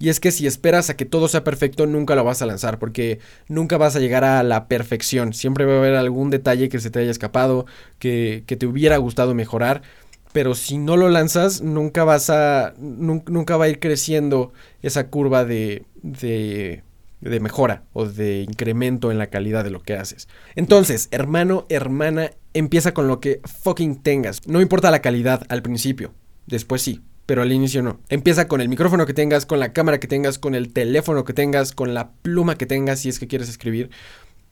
Y 0.01 0.09
es 0.09 0.19
que 0.19 0.33
si 0.33 0.47
esperas 0.47 0.89
a 0.89 0.97
que 0.97 1.05
todo 1.05 1.29
sea 1.29 1.45
perfecto, 1.45 1.85
nunca 1.85 2.15
lo 2.15 2.25
vas 2.25 2.41
a 2.41 2.47
lanzar, 2.47 2.79
porque 2.79 3.21
nunca 3.49 3.77
vas 3.77 3.97
a 3.97 4.01
llegar 4.01 4.25
a 4.25 4.43
la 4.43 4.67
perfección. 4.67 5.35
Siempre 5.35 5.67
va 5.67 5.75
a 5.75 5.79
haber 5.79 5.95
algún 5.95 6.31
detalle 6.31 6.71
que 6.71 6.81
se 6.81 6.91
te 6.91 7.01
haya 7.01 7.11
escapado, 7.11 7.67
que, 7.99 8.43
te 8.47 8.67
hubiera 8.67 8.97
gustado 8.97 9.35
mejorar. 9.35 9.83
Pero 10.33 10.55
si 10.55 10.79
no 10.79 10.97
lo 10.97 11.09
lanzas, 11.09 11.61
nunca 11.63 12.05
vas 12.05 12.31
a. 12.31 12.75
nunca 12.79 13.57
va 13.57 13.65
a 13.65 13.69
ir 13.69 13.81
creciendo 13.81 14.53
esa 14.83 15.09
curva 15.09 15.45
de, 15.45 15.85
de, 16.03 16.83
de 17.21 17.41
mejora 17.41 17.83
o 17.93 18.07
de 18.07 18.43
incremento 18.43 19.11
en 19.11 19.19
la 19.19 19.29
calidad 19.29 19.65
de 19.65 19.71
lo 19.71 19.81
que 19.83 19.95
haces. 19.95 20.29
Entonces, 20.55 21.09
hermano, 21.11 21.67
hermana, 21.69 22.31
empieza 22.55 22.95
con 22.95 23.09
lo 23.09 23.21
que 23.21 23.41
fucking 23.45 24.03
tengas. 24.03 24.47
No 24.47 24.61
importa 24.61 24.91
la 24.91 25.03
calidad 25.03 25.43
al 25.49 25.63
principio, 25.63 26.15
después 26.47 26.83
sí 26.83 27.03
pero 27.31 27.43
al 27.43 27.53
inicio 27.53 27.81
no. 27.81 28.01
Empieza 28.09 28.49
con 28.49 28.61
el 28.61 28.69
micrófono 28.69 29.07
que 29.07 29.15
tengas, 29.15 29.47
con 29.47 29.61
la 29.61 29.73
cámara 29.73 30.01
que 30.01 30.09
tengas, 30.09 30.41
con 30.41 30.57
el 30.57 30.73
teléfono 30.73 31.25
que 31.25 31.33
tengas, 31.33 31.71
con 31.71 31.95
la 31.95 32.11
pluma 32.11 32.57
que 32.57 32.67
tengas 32.67 32.99
si 32.99 33.09
es 33.09 33.21
que 33.21 33.29
quieres 33.29 33.49
escribir. 33.49 33.89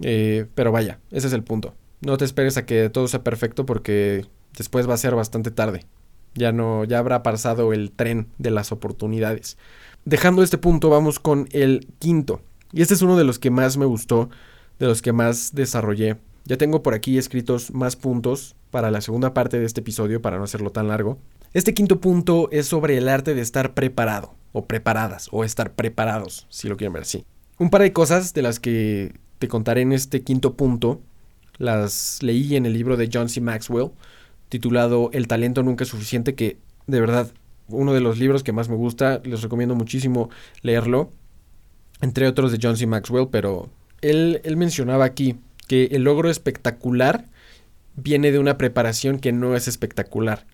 Eh, 0.00 0.46
pero 0.54 0.70
vaya, 0.70 1.00
ese 1.10 1.26
es 1.26 1.32
el 1.32 1.42
punto. 1.42 1.74
No 2.02 2.16
te 2.18 2.24
esperes 2.24 2.56
a 2.56 2.66
que 2.66 2.88
todo 2.88 3.08
sea 3.08 3.24
perfecto 3.24 3.66
porque 3.66 4.26
después 4.56 4.88
va 4.88 4.94
a 4.94 4.98
ser 4.98 5.14
bastante 5.14 5.50
tarde. 5.50 5.84
Ya 6.34 6.52
no, 6.52 6.84
ya 6.84 6.98
habrá 6.98 7.22
pasado 7.22 7.72
el 7.72 7.90
tren 7.90 8.28
de 8.38 8.50
las 8.50 8.72
oportunidades. 8.72 9.58
Dejando 10.04 10.42
este 10.42 10.58
punto, 10.58 10.90
vamos 10.90 11.18
con 11.18 11.48
el 11.52 11.88
quinto. 11.98 12.42
Y 12.72 12.82
este 12.82 12.94
es 12.94 13.02
uno 13.02 13.16
de 13.16 13.24
los 13.24 13.38
que 13.38 13.50
más 13.50 13.76
me 13.76 13.86
gustó, 13.86 14.30
de 14.78 14.86
los 14.86 15.02
que 15.02 15.12
más 15.12 15.54
desarrollé. 15.54 16.16
Ya 16.44 16.56
tengo 16.56 16.82
por 16.82 16.94
aquí 16.94 17.18
escritos 17.18 17.72
más 17.72 17.96
puntos 17.96 18.56
para 18.70 18.90
la 18.90 19.00
segunda 19.00 19.34
parte 19.34 19.58
de 19.58 19.66
este 19.66 19.80
episodio 19.80 20.22
para 20.22 20.38
no 20.38 20.44
hacerlo 20.44 20.70
tan 20.70 20.88
largo. 20.88 21.18
Este 21.54 21.74
quinto 21.74 22.00
punto 22.00 22.48
es 22.52 22.66
sobre 22.66 22.98
el 22.98 23.08
arte 23.08 23.34
de 23.34 23.40
estar 23.40 23.74
preparado, 23.74 24.34
o 24.52 24.66
preparadas, 24.66 25.28
o 25.32 25.44
estar 25.44 25.72
preparados, 25.72 26.46
si 26.50 26.68
lo 26.68 26.76
quieren 26.76 26.92
ver 26.92 27.02
así. 27.02 27.24
Un 27.58 27.70
par 27.70 27.82
de 27.82 27.92
cosas 27.92 28.34
de 28.34 28.42
las 28.42 28.60
que 28.60 29.14
te 29.38 29.48
contaré 29.48 29.80
en 29.80 29.92
este 29.92 30.22
quinto 30.22 30.54
punto, 30.54 31.00
las 31.56 32.22
leí 32.22 32.54
en 32.54 32.66
el 32.66 32.74
libro 32.74 32.96
de 32.96 33.08
John 33.12 33.28
C. 33.28 33.40
Maxwell, 33.40 33.90
titulado 34.48 35.10
El 35.12 35.28
talento 35.28 35.62
nunca 35.62 35.84
es 35.84 35.90
suficiente, 35.90 36.34
que 36.34 36.58
de 36.86 37.00
verdad, 37.00 37.30
uno 37.68 37.92
de 37.92 38.00
los 38.00 38.18
libros 38.18 38.42
que 38.42 38.52
más 38.52 38.68
me 38.68 38.76
gusta, 38.76 39.20
les 39.24 39.42
recomiendo 39.42 39.74
muchísimo 39.74 40.30
leerlo, 40.62 41.10
entre 42.00 42.26
otros 42.26 42.52
de 42.52 42.58
John 42.60 42.76
C. 42.76 42.86
Maxwell, 42.86 43.28
pero 43.30 43.70
él, 44.00 44.40
él 44.44 44.56
mencionaba 44.56 45.04
aquí 45.04 45.36
que 45.66 45.84
el 45.92 46.04
logro 46.04 46.30
espectacular 46.30 47.26
viene 47.96 48.32
de 48.32 48.38
una 48.38 48.56
preparación 48.56 49.18
que 49.18 49.32
no 49.32 49.56
es 49.56 49.68
espectacular. 49.68 50.46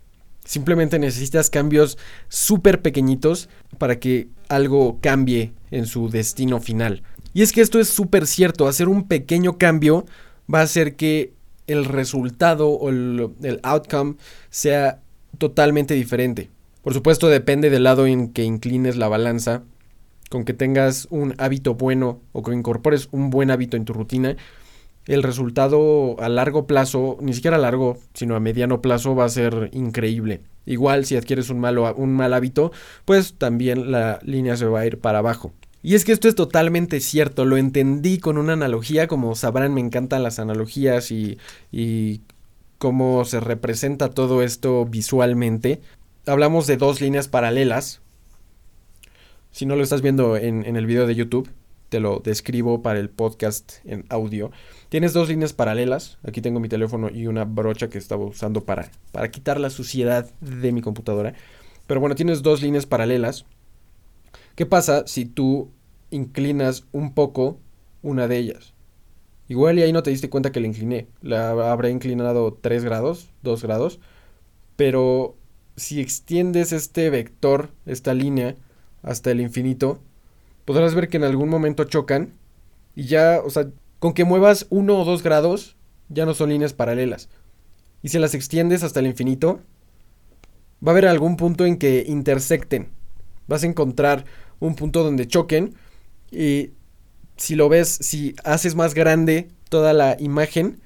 Simplemente 0.44 0.98
necesitas 0.98 1.48
cambios 1.48 1.96
súper 2.28 2.83
pequeñitos 2.83 3.48
para 3.78 3.98
que 3.98 4.28
algo 4.48 4.98
cambie 5.00 5.52
en 5.70 5.87
su 5.87 6.11
destino 6.11 6.61
final. 6.61 7.02
Y 7.33 7.42
es 7.42 7.52
que 7.52 7.61
esto 7.61 7.80
es 7.80 7.88
súper 7.88 8.26
cierto, 8.26 8.68
hacer 8.68 8.88
un 8.88 9.09
pequeño 9.09 9.59
cambio 9.59 10.07
va 10.52 10.61
a 10.61 10.64
hacer 10.64 10.96
que 10.96 11.33
el 11.66 11.85
resultado 11.85 12.68
o 12.68 12.88
el, 12.90 13.61
outcome 13.62 14.16
sea 14.50 15.00
totalmente 15.38 15.94
diferente. 15.94 16.50
Por 16.83 16.94
supuesto 16.94 17.29
depende 17.29 17.70
del 17.70 17.85
lado 17.85 18.07
en 18.07 18.29
que 18.29 18.44
inclines 18.44 18.96
la 18.96 19.09
balanza, 19.09 19.62
con 20.31 20.44
que 20.44 20.53
tengas 20.53 21.07
un 21.11 21.35
hábito 21.38 21.74
bueno 21.74 22.20
o 22.33 22.42
que 22.42 22.53
incorpores 22.53 23.09
un 23.11 23.31
buen 23.31 23.50
hábito 23.50 23.77
en 23.77 23.85
tu 23.85 23.92
rutina, 23.92 24.37
el 25.07 25.22
resultado 25.22 26.16
a 26.18 26.29
largo 26.29 26.66
plazo, 26.66 27.18
ni 27.20 27.35
siquiera 27.35 27.57
a 27.57 27.61
largo, 27.61 27.98
sino 28.14 28.37
a 28.37 28.40
mediano 28.40 28.81
plazo 28.81 29.14
va 29.14 29.27
a 29.27 29.29
ser 29.29 29.70
increíble. 29.72 30.40
Igual 30.66 31.05
si 31.05 31.16
adquieres 31.16 31.50
un, 31.50 31.61
malo, 31.61 31.94
un 31.94 32.14
mal 32.14 32.33
hábito, 32.33 32.72
pues 33.05 33.35
también 33.35 33.90
la 33.90 34.18
línea 34.22 34.57
se 34.57 34.64
va 34.66 34.81
a 34.81 34.87
ir 34.87 34.98
para 34.98 35.18
abajo. 35.18 35.53
Y 35.85 35.97
es 35.97 36.07
que 36.07 36.12
esto 36.12 36.29
es 36.29 36.35
totalmente 36.35 36.99
cierto, 36.99 37.44
lo 37.44 37.59
entendí 37.59 38.16
con 38.18 38.38
una 38.38 38.55
analogía, 38.55 39.07
como 39.07 39.35
sabrán 39.35 39.75
me 39.75 39.83
encantan 39.83 40.23
las 40.23 40.38
analogías 40.38 41.11
y, 41.11 41.37
cómo 42.79 43.27
se 43.27 43.38
representa 43.38 44.09
todo 44.09 44.42
esto 44.42 44.87
visualmente. 44.87 45.83
Hablamos 46.25 46.66
de 46.66 46.79
dos 46.79 47.03
líneas 47.03 47.29
paralelas. 47.29 48.01
Si 49.51 49.66
no 49.66 49.77
lo 49.77 49.83
estás 49.83 50.01
viendo 50.01 50.38
en, 50.38 50.64
en 50.64 50.77
el 50.77 50.87
video 50.87 51.07
de 51.07 51.16
YouTube, 51.16 51.51
te 51.90 52.01
lo 52.01 52.18
describo 52.18 52.81
para 52.81 52.99
el 52.99 53.11
podcast 53.11 53.75
en 53.85 54.07
audio. 54.09 54.53
Tienes 54.88 55.12
dos 55.12 55.29
líneas 55.29 55.53
paralelas. 55.53 56.16
Aquí 56.27 56.40
tengo 56.40 56.61
mi 56.61 56.70
teléfono 56.70 57.11
y 57.11 57.27
una 57.27 57.44
brocha 57.44 57.90
que 57.90 57.99
estaba 57.99 58.25
usando 58.25 58.64
para, 58.64 58.90
para 59.12 59.31
quitar 59.31 59.61
la 59.61 59.68
suciedad 59.68 60.31
de 60.40 60.73
mi 60.73 60.81
computadora. 60.81 61.35
Pero 61.87 62.01
bueno, 62.01 62.14
tienes 62.14 62.42
dos 62.42 62.62
líneas 62.62 62.87
paralelas. 62.87 63.44
¿Qué 64.55 64.67
pasa 64.67 65.07
si 65.07 65.25
tú 65.25 65.71
inclinas 66.11 66.87
un 66.93 67.12
poco 67.14 67.59
una 68.03 68.29
de 68.29 68.38
ellas? 68.38 68.75
Igual 69.49 69.79
y 69.79 69.83
ahí 69.83 69.93
no 69.93 70.03
te 70.03 70.11
diste 70.11 70.31
cuenta 70.31 70.53
que 70.53 70.61
la 70.61 70.69
incliné. 70.69 71.09
La 71.23 71.51
habré 71.73 71.90
inclinado 71.90 72.57
3 72.61 72.85
grados, 72.85 73.31
2 73.43 73.62
grados. 73.62 74.01
Pero 74.77 75.37
si 75.77 76.01
extiendes 76.01 76.73
este 76.73 77.11
vector, 77.11 77.71
esta 77.85 78.14
línea, 78.14 78.55
hasta 79.03 79.31
el 79.33 79.40
infinito, 79.40 80.01
podrás 80.64 80.95
ver 80.95 81.09
que 81.09 81.17
en 81.17 81.25
algún 81.25 81.49
momento 81.49 81.85
chocan 81.85 82.33
y 82.95 83.05
ya, 83.05 83.40
o 83.45 83.51
sea, 83.51 83.69
con 83.99 84.14
que 84.14 84.25
muevas 84.25 84.67
uno 84.71 85.01
o 85.01 85.05
dos 85.05 85.23
grados, 85.23 85.77
ya 86.09 86.27
no 86.27 86.35
son 86.35 86.51
líneas 86.51 86.73
paralelas. 86.73 87.29
Y 88.03 88.09
si 88.09 88.19
las 88.19 88.35
extiendes 88.35 88.83
hasta 88.83 89.01
el 89.01 89.07
infinito, 89.07 89.61
va 90.87 90.90
a 90.90 90.95
haber 90.95 91.07
algún 91.07 91.37
punto 91.37 91.67
en 91.67 91.77
que 91.77 92.05
intersecten. 92.07 92.88
Vas 93.46 93.62
a 93.62 93.66
encontrar 93.66 94.24
un 94.61 94.74
punto 94.74 95.02
donde 95.02 95.26
choquen 95.26 95.74
y 96.30 96.70
si 97.37 97.54
lo 97.54 97.68
ves, 97.68 97.88
si 98.00 98.35
haces 98.44 98.74
más 98.74 98.94
grande 98.94 99.48
toda 99.68 99.92
la 99.92 100.16
imagen, 100.20 100.80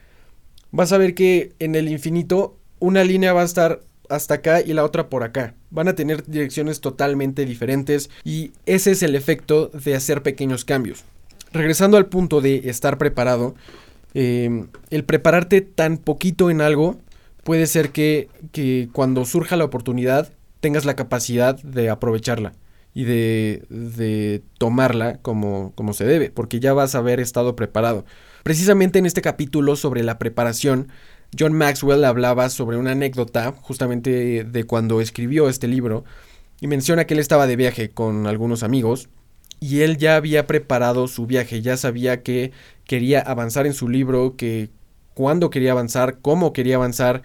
vas 0.71 0.92
a 0.92 0.99
ver 0.99 1.14
que 1.14 1.53
en 1.59 1.75
el 1.75 1.88
infinito 1.88 2.57
una 2.79 3.05
línea 3.05 3.33
va 3.33 3.42
a 3.42 3.47
estar 3.47 3.81
hasta 4.09 4.35
acá 4.35 4.61
y 4.61 4.73
la 4.73 4.85
otra 4.85 5.09
por 5.09 5.23
acá. 5.23 5.55
Van 5.71 5.88
a 5.88 5.94
tener 5.94 6.25
direcciones 6.27 6.81
totalmente 6.81 7.44
diferentes 7.44 8.11
y 8.25 8.53
ese 8.66 8.92
es 8.92 9.03
el 9.03 9.14
efecto 9.14 9.68
de 9.68 9.94
hacer 9.94 10.23
pequeños 10.23 10.64
cambios. 10.64 11.05
Regresando 11.53 11.97
al 11.97 12.07
punto 12.07 12.40
de 12.40 12.68
estar 12.68 12.99
preparado, 12.99 13.55
em, 14.14 14.68
el 14.90 15.05
prepararte 15.05 15.61
tan 15.61 15.99
poquito 15.99 16.51
en 16.51 16.61
algo 16.61 16.99
puede 17.44 17.66
ser 17.66 17.90
que, 17.90 18.29
que, 18.53 18.88
cuando 18.92 19.25
surja 19.25 19.57
la 19.57 19.64
oportunidad 19.64 20.33
tengas 20.61 20.85
la 20.85 20.97
capacidad 20.97 21.57
de 21.62 21.90
aprovecharla 21.90 22.53
y 22.94 23.05
de, 23.05 23.64
de 23.68 24.42
tomarla 24.59 25.18
como, 25.18 25.73
como 25.75 25.92
se 25.92 26.05
debe, 26.05 26.31
porque 26.31 26.61
ya 26.61 26.73
vas 26.73 26.94
a 26.94 26.99
haber 26.99 27.21
estado 27.21 27.55
preparado. 27.57 28.05
Precisamente 28.42 28.99
en 28.99 29.07
este 29.07 29.23
capítulo 29.23 29.77
sobre 29.77 30.03
la 30.03 30.18
preparación, 30.18 30.88
John 31.38 31.53
Maxwell 31.53 32.05
hablaba 32.05 32.49
sobre 32.49 32.77
una 32.77 32.92
anécdota 32.92 33.53
justamente 33.53 34.44
de 34.44 34.64
cuando 34.64 35.01
escribió 35.01 35.49
este 35.49 35.68
libro 35.68 36.05
y 36.61 36.66
menciona 36.66 37.05
que 37.05 37.14
él 37.14 37.21
estaba 37.21 37.47
de 37.47 37.57
viaje 37.57 37.90
con 37.90 38.27
algunos 38.27 38.62
amigos 38.62 39.09
y 39.61 39.81
él 39.81 39.99
ya 39.99 40.16
había 40.16 40.47
preparado 40.47 41.09
su 41.09 41.27
viaje, 41.27 41.62
ya 41.62 41.77
sabía 41.77 42.23
que 42.23 42.53
quería 42.85 43.21
avanzar 43.21 43.66
en 43.66 43.75
su 43.75 43.88
libro, 43.88 44.37
que 44.37 44.71
cuándo 45.14 45.51
quería 45.51 45.73
avanzar, 45.73 46.18
cómo 46.23 46.53
quería 46.53 46.77
avanzar, 46.77 47.23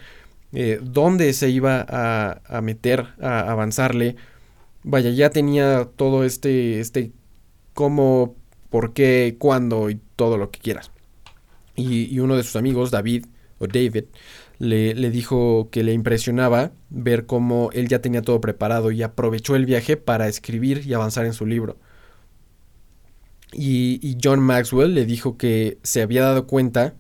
eh, 0.54 0.80
dónde 0.84 1.34
se 1.34 1.50
iba 1.50 1.86
a, 1.90 2.62
meter 2.62 3.08
a 3.20 3.52
avanzarle. 3.52 4.16
Vaya, 4.84 5.10
ya 5.10 5.32
tenía 5.32 5.86
todo 5.96 6.24
este, 6.24 6.80
este 6.80 7.12
cómo, 7.74 8.36
por 8.70 8.94
qué, 8.94 9.36
cuándo 9.40 9.90
y 9.90 10.00
todo 10.16 10.38
lo 10.38 10.52
que 10.52 10.60
quieras. 10.60 10.92
Y, 11.76 12.20
uno 12.20 12.38
de 12.38 12.44
sus 12.44 12.56
amigos, 12.56 12.92
David, 12.92 13.26
David, 13.60 14.06
le, 14.60 14.94
le, 14.94 15.10
dijo 15.10 15.70
que 15.72 15.84
le 15.84 15.94
impresionaba 15.94 16.72
ver 16.90 17.26
cómo 17.26 17.70
él 17.74 17.88
ya 17.88 18.00
tenía 18.00 18.22
todo 18.22 18.40
preparado 18.40 18.92
y 18.92 19.02
aprovechó 19.02 19.56
el 19.56 19.66
viaje 19.66 19.98
para 19.98 20.28
escribir 20.28 20.86
y 20.86 20.94
avanzar 20.94 21.26
en 21.26 21.34
su 21.34 21.48
libro. 21.48 21.78
Y 23.54 24.18
John 24.24 24.40
Maxwell 24.40 24.94
le 24.94 25.06
dijo 25.06 25.38
que 25.38 25.78
se 25.84 26.02
había 26.02 26.24
dado 26.24 26.48
cuenta 26.48 26.96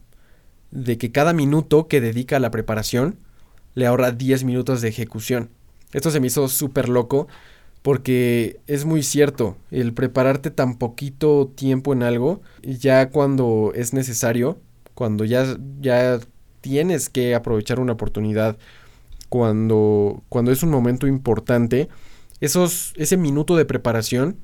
de 0.71 0.97
que 0.97 1.11
cada 1.11 1.33
minuto 1.33 1.87
que 1.87 2.01
dedica 2.01 2.37
a 2.37 2.39
la 2.39 2.51
preparación 2.51 3.19
le 3.75 3.85
ahorra 3.85 4.11
10 4.11 4.43
minutos 4.43 4.81
de 4.81 4.89
ejecución. 4.89 5.49
Esto 5.93 6.11
se 6.11 6.19
me 6.19 6.27
hizo 6.27 6.47
súper 6.47 6.89
loco 6.89 7.27
porque 7.83 8.61
es 8.65 8.85
muy 8.85 9.03
cierto, 9.03 9.57
el 9.69 9.93
prepararte 9.93 10.51
tan 10.51 10.77
poquito 10.77 11.51
tiempo 11.53 11.91
en 11.91 12.01
algo, 12.01 12.41
ya 12.61 13.09
cuando 13.09 13.73
es 13.75 13.93
necesario, 13.93 14.57
cuando 14.93 15.25
ya, 15.25 15.57
ya 15.81 16.19
tienes 16.61 17.09
que 17.09 17.35
aprovechar 17.35 17.81
una 17.81 17.93
oportunidad 17.93 18.57
cuando, 19.27 20.23
cuando 20.29 20.51
es 20.51 20.63
un 20.63 20.69
momento 20.69 21.07
importante, 21.07 21.89
esos, 22.39 22.93
ese 22.95 23.17
minuto 23.17 23.57
de 23.57 23.65
preparación 23.65 24.37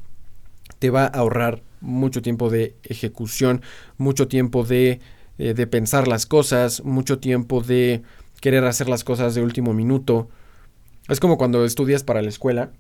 te 0.80 0.90
va 0.90 1.04
a 1.04 1.08
ahorrar 1.08 1.62
mucho 1.80 2.22
tiempo 2.22 2.50
de 2.50 2.76
ejecución, 2.84 3.62
mucho 3.98 4.28
tiempo 4.28 4.66
de, 4.66 5.00
eh, 5.38 5.54
de 5.54 5.68
pensar 5.68 6.10
las 6.10 6.26
cosas, 6.26 6.84
mucho 6.84 7.20
tiempo 7.20 7.62
de 7.62 8.02
querer 8.42 8.66
hacer 8.66 8.90
las 8.90 9.04
cosas 9.04 9.36
de 9.36 9.42
último 9.42 9.74
minuto. 9.74 10.30
Es 11.08 11.20
como 11.20 11.38
cuando 11.38 11.66
estudias 11.66 12.04
para 12.04 12.22
la 12.22 12.30
escuela. 12.30 12.72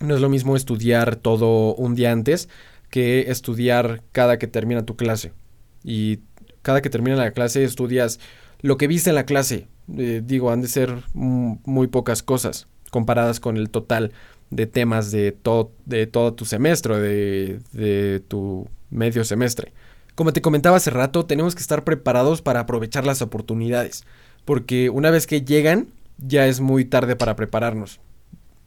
No 0.00 0.14
es 0.14 0.20
lo 0.20 0.28
mismo 0.28 0.56
estudiar 0.56 1.16
todo 1.16 1.74
un 1.74 1.94
día 1.94 2.12
antes 2.12 2.48
que 2.90 3.30
estudiar 3.30 4.02
cada 4.12 4.38
que 4.38 4.46
termina 4.46 4.84
tu 4.84 4.96
clase. 4.96 5.32
Y 5.82 6.20
cada 6.62 6.82
que 6.82 6.90
termina 6.90 7.16
la 7.16 7.32
clase 7.32 7.64
estudias 7.64 8.20
lo 8.60 8.76
que 8.76 8.86
viste 8.86 9.10
en 9.10 9.16
la 9.16 9.26
clase, 9.26 9.68
eh, 9.96 10.22
digo, 10.24 10.50
han 10.50 10.62
de 10.62 10.68
ser 10.68 11.02
muy 11.12 11.86
pocas 11.88 12.22
cosas 12.22 12.66
comparadas 12.90 13.38
con 13.38 13.56
el 13.56 13.68
total 13.68 14.12
de 14.50 14.66
temas 14.66 15.10
de 15.10 15.32
todo, 15.32 15.72
de 15.84 16.06
todo 16.06 16.32
tu 16.32 16.44
semestre, 16.46 16.96
de 16.98 18.22
tu 18.26 18.68
medio 18.90 19.24
semestre. 19.24 19.72
Como 20.14 20.32
te 20.32 20.40
comentaba 20.40 20.76
hace 20.76 20.90
rato, 20.90 21.26
tenemos 21.26 21.54
que 21.54 21.60
estar 21.60 21.84
preparados 21.84 22.40
para 22.40 22.60
aprovechar 22.60 23.04
las 23.04 23.20
oportunidades, 23.20 24.04
porque 24.44 24.90
una 24.90 25.10
vez 25.10 25.26
que 25.26 25.42
llegan, 25.42 25.88
ya 26.18 26.46
es 26.46 26.60
muy 26.60 26.84
tarde 26.84 27.16
para 27.16 27.36
prepararnos. 27.36 28.00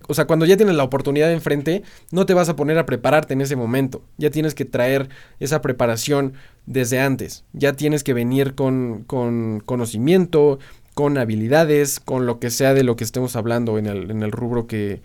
O 0.07 0.13
sea, 0.13 0.25
cuando 0.25 0.45
ya 0.45 0.55
tienes 0.55 0.75
la 0.75 0.83
oportunidad 0.83 1.31
enfrente, 1.31 1.83
no 2.11 2.25
te 2.25 2.33
vas 2.33 2.47
a 2.49 2.55
poner 2.55 2.77
a 2.77 2.85
prepararte 2.85 3.33
en 3.33 3.41
ese 3.41 3.55
momento. 3.55 4.03
Ya 4.17 4.29
tienes 4.29 4.55
que 4.55 4.63
traer 4.63 5.09
esa 5.39 5.61
preparación 5.61 6.33
desde 6.65 6.99
antes. 6.99 7.43
Ya 7.51 7.73
tienes 7.73 8.03
que 8.03 8.13
venir 8.13 8.55
con, 8.55 9.03
con 9.05 9.59
conocimiento, 9.59 10.59
con 10.93 11.17
habilidades, 11.17 11.99
con 11.99 12.25
lo 12.25 12.39
que 12.39 12.51
sea 12.51 12.73
de 12.73 12.83
lo 12.83 12.95
que 12.95 13.03
estemos 13.03 13.35
hablando 13.35 13.77
en 13.77 13.85
el, 13.85 14.09
en 14.09 14.23
el 14.23 14.31
rubro 14.31 14.65
que, 14.65 15.01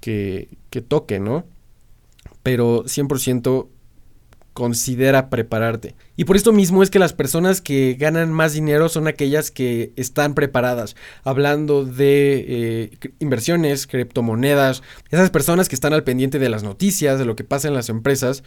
que, 0.00 0.48
que 0.70 0.80
toque, 0.80 1.20
¿no? 1.20 1.44
Pero 2.42 2.84
100% 2.84 3.66
considera 4.58 5.30
prepararte. 5.30 5.94
Y 6.16 6.24
por 6.24 6.34
esto 6.34 6.52
mismo 6.52 6.82
es 6.82 6.90
que 6.90 6.98
las 6.98 7.12
personas 7.12 7.60
que 7.60 7.94
ganan 7.96 8.32
más 8.32 8.54
dinero 8.54 8.88
son 8.88 9.06
aquellas 9.06 9.52
que 9.52 9.92
están 9.94 10.34
preparadas, 10.34 10.96
hablando 11.22 11.84
de 11.84 12.44
eh, 12.48 12.98
inversiones, 13.20 13.86
criptomonedas, 13.86 14.82
esas 15.12 15.30
personas 15.30 15.68
que 15.68 15.76
están 15.76 15.92
al 15.92 16.02
pendiente 16.02 16.40
de 16.40 16.48
las 16.48 16.64
noticias, 16.64 17.20
de 17.20 17.24
lo 17.24 17.36
que 17.36 17.44
pasa 17.44 17.68
en 17.68 17.74
las 17.74 17.88
empresas, 17.88 18.42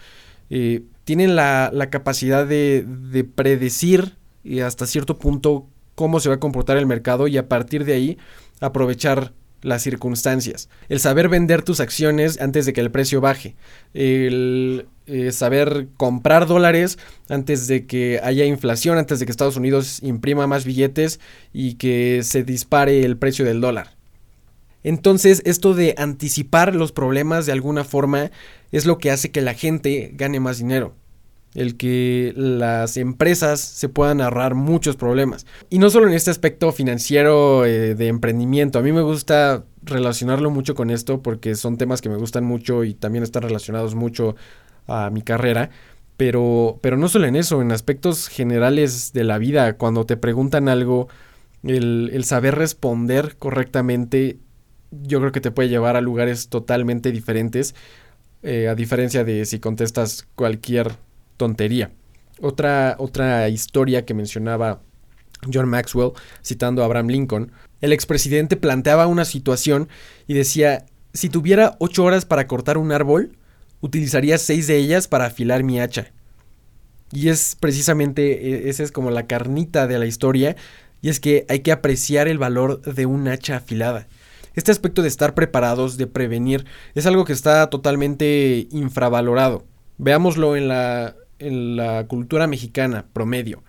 eh, 0.50 0.84
tienen 1.06 1.38
la, 1.38 1.72
capacidad 1.90 2.46
de, 2.46 2.86
de 2.86 3.24
predecir 3.24 4.18
y 4.44 4.60
hasta 4.60 4.88
cierto 4.88 5.18
punto 5.18 5.70
cómo 5.96 6.20
se 6.20 6.28
va 6.28 6.36
a 6.36 6.40
comportar 6.42 6.76
el 6.76 6.88
mercado 6.88 7.30
y 7.30 7.38
a 7.38 7.48
partir 7.48 7.86
de 7.86 7.94
ahí 7.94 8.18
aprovechar 8.60 9.32
las 9.62 9.84
circunstancias, 9.84 10.70
el 10.90 11.00
saber 11.00 11.30
vender 11.30 11.62
tus 11.62 11.80
acciones 11.80 12.40
antes 12.42 12.66
de 12.66 12.74
que 12.74 12.82
el 12.82 12.92
precio 12.92 13.22
baje, 13.22 13.56
el 13.94 14.88
eh, 15.08 15.32
saber 15.32 15.88
comprar 15.98 16.48
dólares 16.48 16.98
antes 17.30 17.68
de 17.68 17.86
que 17.86 18.20
haya 18.24 18.46
inflación, 18.46 18.98
antes 18.98 19.20
de 19.20 19.26
que 19.26 19.32
Estados 19.32 19.58
Unidos 19.58 20.00
imprima 20.02 20.48
más 20.48 20.66
billetes 20.66 21.20
y 21.54 21.76
que 21.76 22.22
se 22.24 22.44
dispare 22.44 23.04
el 23.04 23.18
precio 23.18 23.46
del 23.46 23.62
dólar. 23.62 23.96
Entonces, 24.84 25.44
esto 25.46 25.76
de 25.76 25.94
anticipar 25.98 26.74
los 26.74 26.92
problemas 26.92 27.46
de 27.46 27.52
alguna 27.52 27.84
forma 27.84 28.32
es 28.72 28.86
lo 28.86 28.98
que 28.98 29.12
hace 29.12 29.30
que 29.30 29.42
la 29.42 29.54
gente 29.54 30.12
gane 30.16 30.40
más 30.40 30.58
dinero 30.58 30.96
el 31.54 31.76
que 31.76 32.34
las 32.36 32.98
empresas 32.98 33.60
se 33.60 33.90
puedan 33.90 34.22
ahorrar 34.22 34.56
muchos 34.56 34.96
problemas. 34.96 35.46
Y 35.70 35.80
no 35.80 35.90
solo 35.90 36.08
en 36.08 36.14
este 36.14 36.32
aspecto 36.32 36.72
financiero 36.72 37.66
eh, 37.66 37.96
de 37.96 38.08
emprendimiento, 38.08 38.80
a 38.80 38.82
mí 38.82 38.92
me 38.92 39.02
gusta 39.02 39.66
relacionarlo 39.84 40.50
mucho 40.50 40.76
con 40.76 40.90
esto 40.90 41.22
porque 41.22 41.56
son 41.56 41.78
temas 41.78 42.02
que 42.02 42.10
me 42.10 42.18
gustan 42.18 42.46
mucho 42.46 42.84
y 42.84 42.94
también 42.94 43.24
están 43.24 43.44
relacionados 43.44 43.96
mucho 43.96 44.36
a 44.88 45.10
mi 45.10 45.22
carrera. 45.22 45.70
Pero, 46.18 46.80
pero 46.82 46.98
no 46.98 47.08
solo 47.10 47.26
en 47.26 47.36
eso, 47.36 47.62
en 47.62 47.72
aspectos 47.72 48.28
generales 48.28 49.12
de 49.12 49.24
la 49.24 49.38
vida, 49.40 49.74
cuando 49.78 50.06
te 50.06 50.18
preguntan 50.18 50.70
algo, 50.70 51.08
el, 51.64 52.12
el 52.14 52.24
saber 52.26 52.56
responder 52.56 53.38
correctamente, 53.38 54.38
yo 54.92 55.20
creo 55.20 55.32
que 55.32 55.42
te 55.42 55.52
puede 55.52 55.70
llevar 55.70 55.96
a 55.96 56.02
lugares 56.02 56.50
totalmente 56.50 57.12
diferentes, 57.12 57.74
eh, 58.44 58.68
a 58.68 58.76
diferencia 58.76 59.24
de 59.24 59.46
si 59.46 59.60
contestas 59.60 60.28
cualquier 60.36 60.92
tontería. 61.38 61.92
Otra, 62.42 62.96
otra 62.98 63.50
historia 63.50 64.06
que 64.06 64.14
mencionaba 64.14 64.82
John 65.52 65.70
Maxwell, 65.70 66.12
citando 66.44 66.82
a 66.82 66.86
Abraham 66.86 67.08
Lincoln, 67.08 67.52
el 67.82 67.94
expresidente 67.94 68.58
planteaba 68.58 69.08
una 69.08 69.26
situación 69.26 69.90
y 70.28 70.34
decía, 70.34 70.86
si 71.14 71.30
tuviera 71.30 71.76
ocho 71.80 72.04
horas 72.04 72.26
para 72.26 72.48
cortar 72.48 72.78
un 72.78 72.92
árbol, 72.92 73.38
utilizaría 73.82 74.38
seis 74.38 74.68
de 74.68 74.78
ellas 74.78 75.08
para 75.08 75.26
afilar 75.26 75.64
mi 75.64 75.80
hacha. 75.80 76.12
Y 77.12 77.30
es 77.30 77.58
precisamente, 77.60 78.68
e, 78.68 78.70
esa 78.70 78.84
es 78.84 78.92
como 78.92 79.12
la 79.12 79.28
carnita 79.28 79.88
de 79.88 80.00
la 80.00 80.06
historia, 80.06 80.56
y 81.02 81.10
es 81.10 81.20
que 81.20 81.46
hay 81.50 81.60
que 81.60 81.72
apreciar 81.72 82.28
el 82.28 82.38
valor 82.38 82.82
de 82.82 83.06
un 83.06 83.28
hacha 83.28 83.58
afilada. 83.58 84.08
Este 84.54 84.72
aspecto 84.72 85.02
de 85.02 85.08
estar 85.08 85.34
preparados, 85.34 85.98
de 85.98 86.08
prevenir, 86.08 86.66
es 86.94 87.06
algo 87.06 87.26
que 87.26 87.34
está 87.34 87.70
totalmente 87.70 88.68
infravalorado. 88.72 89.66
Veámoslo 90.02 90.56
en 90.56 90.68
la, 90.68 91.16
en 91.38 91.76
la 91.76 92.08
cultura 92.08 92.48
mexicana 92.48 93.06
promedio. 93.14 93.64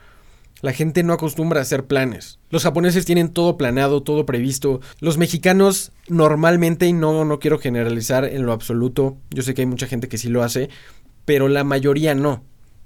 La 0.62 0.72
gente 0.72 1.02
no 1.02 1.12
acostumbra 1.12 1.58
a 1.58 1.62
hacer 1.62 1.84
planes. 1.84 2.38
Los 2.48 2.62
japoneses 2.62 3.04
tienen 3.04 3.28
todo 3.28 3.58
planeado, 3.58 4.02
todo 4.02 4.24
previsto. 4.24 4.80
Los 4.98 5.18
mexicanos 5.18 5.92
normalmente, 6.08 6.86
y 6.86 6.94
no, 6.94 7.26
no 7.26 7.38
quiero 7.38 7.58
generalizar 7.58 8.24
en 8.24 8.46
lo 8.46 8.52
absoluto, 8.52 9.18
yo 9.30 9.42
sé 9.42 9.52
que 9.52 9.60
hay 9.60 9.66
mucha 9.66 9.86
gente 9.86 10.08
que 10.08 10.16
sí 10.16 10.30
lo 10.30 10.42
hace, 10.42 10.70
pero 11.26 11.48
la 11.48 11.64
mayoría 11.64 12.14
no. 12.14 12.42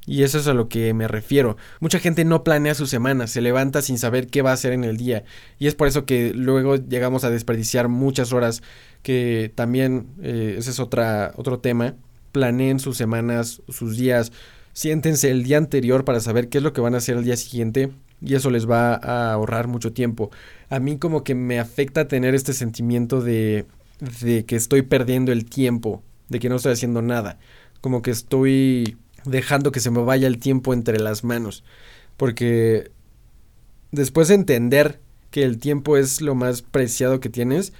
Y 0.06 0.24
eso 0.24 0.38
es 0.38 0.48
a 0.48 0.54
lo 0.54 0.68
que 0.68 0.92
me 0.92 1.06
refiero. 1.06 1.56
Mucha 1.78 2.00
gente 2.00 2.24
no 2.24 2.42
planea 2.42 2.74
su 2.74 2.88
semana, 2.88 3.28
se 3.28 3.40
levanta 3.40 3.80
sin 3.80 3.98
saber 3.98 4.26
qué 4.26 4.42
va 4.42 4.50
a 4.50 4.54
hacer 4.54 4.72
en 4.72 4.82
el 4.82 4.96
día. 4.96 5.22
Y 5.60 5.68
es 5.68 5.76
por 5.76 5.86
eso 5.86 6.04
que 6.04 6.32
luego 6.34 6.76
llegamos 6.76 7.22
a 7.22 7.30
desperdiciar 7.30 7.86
muchas 7.86 8.32
horas, 8.32 8.62
que 9.02 9.52
también 9.54 10.08
eh, 10.20 10.56
ese 10.58 10.70
es 10.70 10.80
otra, 10.80 11.32
otro 11.36 11.60
tema. 11.60 11.94
Planeen 12.36 12.80
sus 12.80 12.98
semanas, 12.98 13.62
sus 13.66 13.96
días, 13.96 14.30
siéntense 14.74 15.30
el 15.30 15.42
día 15.42 15.56
anterior 15.56 16.04
para 16.04 16.20
saber 16.20 16.50
qué 16.50 16.58
es 16.58 16.64
lo 16.64 16.74
que 16.74 16.82
van 16.82 16.94
a 16.94 16.98
hacer 16.98 17.16
el 17.16 17.24
día 17.24 17.38
siguiente 17.38 17.92
y 18.20 18.34
eso 18.34 18.50
les 18.50 18.68
va 18.68 18.92
a 18.94 19.32
ahorrar 19.32 19.68
mucho 19.68 19.94
tiempo. 19.94 20.30
A 20.68 20.78
mí 20.78 20.98
como 20.98 21.24
que 21.24 21.34
me 21.34 21.58
afecta 21.58 22.08
tener 22.08 22.34
este 22.34 22.52
sentimiento 22.52 23.22
de, 23.22 23.64
de 24.20 24.44
que 24.44 24.54
estoy 24.54 24.82
perdiendo 24.82 25.32
el 25.32 25.46
tiempo, 25.46 26.02
de 26.28 26.38
que 26.38 26.50
no 26.50 26.56
estoy 26.56 26.74
haciendo 26.74 27.00
nada, 27.00 27.38
como 27.80 28.02
que 28.02 28.10
estoy 28.10 28.98
dejando 29.24 29.72
que 29.72 29.80
se 29.80 29.90
me 29.90 30.02
vaya 30.02 30.26
el 30.26 30.38
tiempo 30.38 30.74
entre 30.74 31.00
las 31.00 31.24
manos, 31.24 31.64
porque 32.18 32.90
después 33.92 34.28
de 34.28 34.34
entender 34.34 35.00
que 35.30 35.42
el 35.42 35.56
tiempo 35.56 35.96
es 35.96 36.20
lo 36.20 36.34
más 36.34 36.60
preciado 36.60 37.18
que 37.18 37.30
tienes, 37.30 37.72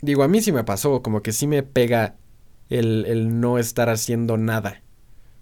digo, 0.00 0.22
a 0.22 0.28
mí 0.28 0.40
sí 0.40 0.50
me 0.50 0.64
pasó, 0.64 1.02
como 1.02 1.20
que 1.20 1.32
sí 1.32 1.46
me 1.46 1.62
pega 1.62 2.16
el, 2.70 3.04
el 3.06 3.40
no 3.40 3.58
estar 3.58 3.88
haciendo 3.88 4.36
nada. 4.36 4.82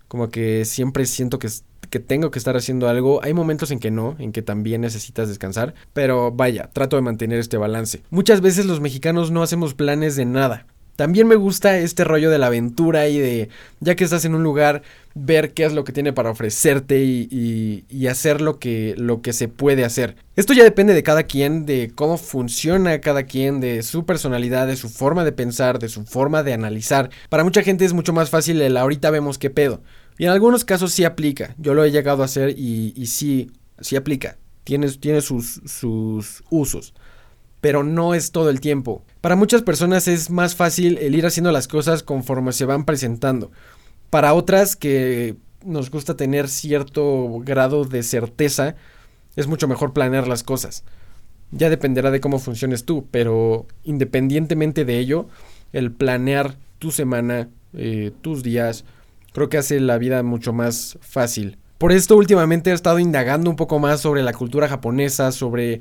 Como 0.09 0.29
que 0.29 0.65
siempre 0.65 1.07
siento 1.07 1.39
que, 1.39 1.49
que 1.91 2.01
tengo 2.01 2.31
que 2.31 2.39
estar 2.39 2.57
haciendo 2.57 2.89
algo. 2.89 3.23
Hay 3.23 3.35
momentos 3.35 3.71
en 3.71 3.81
que 3.81 3.91
no, 3.91 4.17
en 4.19 4.33
que 4.33 4.43
también 4.43 4.83
necesitas 4.83 5.29
descansar. 5.29 5.75
Pero 5.93 6.31
vaya, 6.31 6.71
trato 6.73 6.97
de 6.97 7.03
mantener 7.03 7.39
este 7.39 7.57
balance. 7.57 8.03
Muchas 8.11 8.41
veces 8.41 8.67
los 8.67 8.81
mexicanos 8.81 9.31
no 9.31 9.43
hacemos 9.43 9.75
planes 9.75 10.17
de 10.17 10.25
nada. 10.25 10.67
También 10.97 11.27
me 11.27 11.35
gusta 11.35 11.77
este 11.79 12.05
rollo 12.05 12.31
de 12.31 12.39
la 12.39 12.47
aventura 12.47 13.09
y 13.09 13.19
de, 13.19 13.49
ya 13.81 13.97
que 13.97 14.05
estás 14.05 14.25
en 14.25 14.35
un 14.35 14.45
lugar, 14.45 14.83
ver 15.15 15.53
qué 15.53 15.65
es 15.65 15.73
lo 15.73 15.83
que 15.83 15.93
tiene 15.93 16.13
para 16.13 16.31
ofrecerte 16.31 17.03
y, 17.03 18.07
hacer 18.09 18.41
lo 18.41 18.59
que, 18.59 18.95
se 19.33 19.49
puede 19.49 19.85
hacer. 19.85 20.17
Esto 20.37 20.53
ya 20.53 20.63
depende 20.63 20.95
de 20.95 21.03
cada 21.03 21.25
quien, 21.25 21.67
de 21.67 21.91
cómo 21.95 22.17
funciona 22.17 23.01
cada 23.01 23.25
quien, 23.25 23.61
de 23.61 23.83
su 23.83 24.07
personalidad, 24.07 24.67
de 24.69 24.77
su 24.77 24.89
forma 24.89 25.25
de 25.25 25.33
pensar, 25.33 25.79
de 25.79 25.89
su 25.89 26.05
forma 26.05 26.43
de 26.43 26.53
analizar. 26.53 27.11
Para 27.29 27.45
mucha 27.45 27.63
gente 27.63 27.85
es 27.85 27.93
mucho 27.93 28.13
más 28.13 28.31
fácil 28.31 28.61
el 28.61 28.77
ahorita 28.77 29.11
vemos 29.11 29.39
qué 29.39 29.51
pedo. 29.51 29.83
Y 30.17 30.25
en 30.25 30.31
algunos 30.31 30.65
casos 30.65 30.93
sí 30.93 31.05
aplica. 31.05 31.55
Yo 31.59 31.75
lo 31.75 31.85
he 31.85 31.91
llegado 31.91 32.23
a 32.23 32.27
hacer 32.27 32.51
y, 32.57 33.07
sí, 33.07 33.51
sí 33.81 33.97
aplica. 33.97 34.39
Tiene, 34.63 34.89
sus 35.21 35.61
usos 36.51 36.95
pero 37.65 37.83
no 37.83 38.13
es 38.13 38.31
todo 38.31 38.51
el 38.51 38.61
tiempo. 38.61 39.03
Para 39.23 39.37
muchas 39.37 39.63
personas 39.63 40.07
es 40.07 40.29
más 40.29 40.55
fácil 40.55 40.99
el 40.99 41.15
ir 41.15 41.25
haciendo 41.25 41.51
las 41.51 41.67
cosas 41.67 42.03
conforme 42.03 42.53
se 42.53 42.67
van 42.67 42.85
presentando. 42.85 43.53
Para 44.11 44.35
otras 44.35 44.77
que 44.77 45.37
nos 45.65 45.91
gusta 45.91 46.15
tener 46.15 46.51
cierto 46.51 47.39
grado 47.39 47.87
de 47.87 48.03
certeza, 48.03 48.75
es 49.35 49.47
mucho 49.47 49.67
mejor 49.67 49.95
planear 49.95 50.29
las 50.29 50.43
cosas. 50.43 50.85
Ya 51.53 51.71
dependerá 51.71 52.11
de 52.11 52.21
cómo 52.21 52.39
funciones 52.39 52.85
tú, 52.85 53.09
pero 53.11 53.67
independientemente 53.83 54.85
de 54.85 54.99
ello, 54.99 55.29
el 55.73 55.91
planear 55.91 56.57
tu 56.79 56.91
semana, 56.91 57.49
eh, 57.73 58.13
tus 58.21 58.43
días, 58.43 58.85
creo 59.33 59.49
que 59.49 59.57
hace 59.57 59.81
la 59.81 59.97
vida 59.97 60.23
mucho 60.23 60.53
más 60.53 60.99
fácil. 61.01 61.57
Por 61.79 61.93
esto 61.93 62.15
últimamente 62.15 62.73
he 62.73 62.75
estado 62.75 62.99
indagando 62.99 63.49
un 63.49 63.57
poco 63.57 63.79
más 63.79 64.03
sobre 64.03 64.23
la 64.23 64.35
cultura 64.35 64.69
japonesa, 64.69 65.33
sobre 65.33 65.81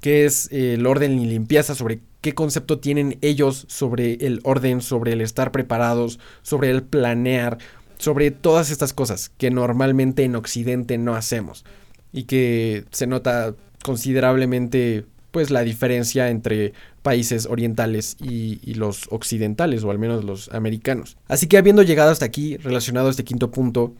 qué 0.00 0.24
es 0.24 0.50
eh, 0.50 0.74
el 0.74 0.86
orden 0.86 1.18
y 1.18 1.26
limpieza, 1.26 1.74
sobre 1.74 2.00
qué 2.20 2.34
concepto 2.34 2.78
tienen 2.78 3.18
ellos 3.22 3.66
sobre 3.68 4.14
el 4.26 4.40
orden, 4.44 4.80
sobre 4.80 5.12
el 5.12 5.20
estar 5.20 5.52
preparados, 5.52 6.18
sobre 6.42 6.70
el 6.70 6.82
planear, 6.82 7.58
sobre 7.98 8.30
todas 8.30 8.70
estas 8.70 8.92
cosas 8.92 9.30
que 9.38 9.50
normalmente 9.50 10.24
en 10.24 10.36
Occidente 10.36 10.98
no 10.98 11.14
hacemos 11.14 11.64
y 12.12 12.24
que 12.24 12.84
se 12.90 13.06
nota 13.06 13.54
considerablemente 13.84 15.04
pues 15.30 15.50
la 15.50 15.62
diferencia 15.62 16.28
entre 16.28 16.72
países 17.02 17.46
orientales 17.46 18.16
y, 18.20 18.58
y, 18.64 18.74
los 18.74 19.06
occidentales 19.10 19.84
o 19.84 19.90
al 19.90 19.98
menos 19.98 20.24
los 20.24 20.48
americanos. 20.48 21.16
Así 21.28 21.46
que 21.46 21.56
habiendo 21.56 21.82
llegado 21.82 22.10
hasta 22.10 22.24
aquí 22.24 22.56
relacionado 22.56 23.06
a 23.06 23.10
este 23.10 23.24
quinto 23.24 23.50
punto, 23.50 23.94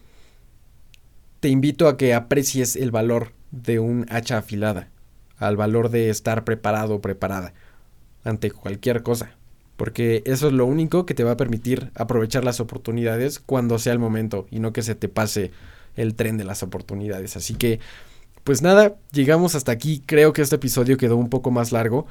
te 1.39 1.49
invito 1.49 1.87
a 1.87 1.97
que 1.97 2.13
aprecies 2.15 2.75
el 2.75 2.91
valor 2.91 3.33
de 3.53 3.79
un 3.79 4.07
hacha 4.11 4.39
afilada 4.39 4.89
al 5.41 5.57
valor 5.57 5.89
de 5.89 6.11
estar 6.11 6.45
preparado 6.45 6.97
o 6.97 7.01
preparada 7.01 7.53
ante 8.23 8.53
cualquier 8.53 9.03
cosa. 9.03 9.35
Porque 9.77 10.23
eso 10.27 10.49
es 10.49 10.53
lo 10.53 10.67
único 10.67 11.07
que 11.07 11.15
te 11.15 11.25
va 11.25 11.33
a 11.33 11.37
permitir 11.39 11.91
aprovechar 11.95 12.45
las 12.45 12.61
oportunidades 12.61 13.41
cuando 13.41 13.79
sea 13.79 13.95
el 13.95 13.99
momento 13.99 14.47
y 14.51 14.61
no 14.61 14.75
que 14.75 14.83
se 14.83 14.95
te 14.95 15.09
pase 15.09 15.51
el 15.97 16.15
tren 16.15 16.37
de 16.37 16.45
las 16.45 16.63
oportunidades. 16.63 17.37
Así 17.37 17.55
que, 17.55 17.81
pues 18.45 18.61
nada, 18.61 18.97
llegamos 19.11 19.55
hasta 19.55 19.73
aquí. 19.73 20.03
Creo 20.05 20.35
que 20.35 20.43
este 20.43 20.57
episodio 20.57 20.99
quedó 20.99 21.17
un 21.17 21.31
poco 21.31 21.51
más 21.51 21.73
largo. 21.73 22.07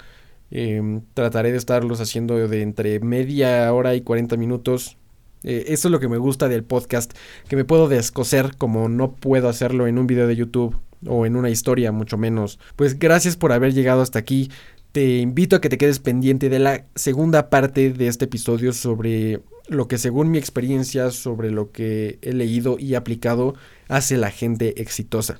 Eh, 0.49 1.01
trataré 1.13 1.51
de 1.51 1.59
estarlos 1.59 2.01
haciendo 2.01 2.47
de 2.47 2.63
entre 2.63 2.99
media 3.01 3.71
hora 3.71 3.93
y 3.93 4.01
40 4.01 4.35
minutos. 4.35 4.97
Eh, 5.43 5.65
eso 5.67 5.87
es 5.87 5.91
lo 5.91 5.99
que 5.99 6.09
me 6.09 6.17
gusta 6.17 6.49
del 6.49 6.63
podcast, 6.63 7.13
que 7.47 7.55
me 7.55 7.65
puedo 7.65 7.87
descoser 7.87 8.57
como 8.57 8.89
no 8.89 9.11
puedo 9.11 9.47
hacerlo 9.47 9.85
en 9.85 9.99
un 9.99 10.07
video 10.07 10.27
de 10.27 10.35
YouTube 10.35 10.75
o 11.05 11.25
en 11.25 11.35
una 11.35 11.49
historia, 11.49 11.91
mucho 11.91 12.17
menos. 12.17 12.59
Pues 12.75 12.99
gracias 12.99 13.35
por 13.35 13.51
haber 13.51 13.73
llegado 13.73 14.01
hasta 14.01 14.19
aquí. 14.19 14.49
Te 14.91 15.17
invito 15.17 15.55
a 15.55 15.61
que 15.61 15.69
te 15.69 15.77
quedes 15.77 15.99
pendiente 15.99 16.49
de 16.49 16.59
la 16.59 16.85
segunda 16.95 17.49
parte 17.49 17.91
de 17.91 18.07
este 18.07 18.25
episodio 18.25 18.73
sobre 18.73 19.41
lo 19.67 19.87
que 19.87 19.97
según 19.97 20.31
mi 20.31 20.39
experiencia, 20.39 21.11
sobre 21.11 21.51
lo 21.51 21.71
que 21.71 22.17
he 22.21 22.33
leído 22.33 22.77
y 22.79 22.95
aplicado, 22.95 23.53
hace 23.87 24.17
la 24.17 24.31
gente 24.31 24.81
exitosa. 24.81 25.39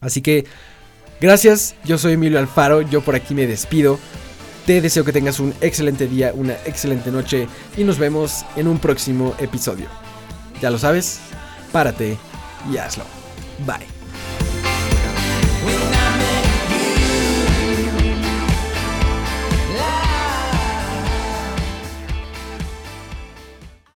Así 0.00 0.22
que, 0.22 0.46
gracias, 1.20 1.76
yo 1.84 1.98
soy 1.98 2.14
Emilio 2.14 2.38
Alfaro, 2.38 2.82
yo 2.82 3.02
por 3.02 3.14
aquí 3.14 3.34
me 3.34 3.46
despido. 3.46 3.98
Te 4.66 4.80
deseo 4.80 5.04
que 5.04 5.12
tengas 5.12 5.40
un 5.40 5.52
excelente 5.60 6.06
día, 6.06 6.32
una 6.34 6.54
excelente 6.64 7.10
noche 7.10 7.46
y 7.76 7.84
nos 7.84 7.98
vemos 7.98 8.46
en 8.56 8.66
un 8.66 8.78
próximo 8.78 9.34
episodio. 9.38 9.88
Ya 10.62 10.70
lo 10.70 10.78
sabes, 10.78 11.20
párate 11.70 12.16
y 12.72 12.78
hazlo. 12.78 13.04
Bye. 13.66 13.93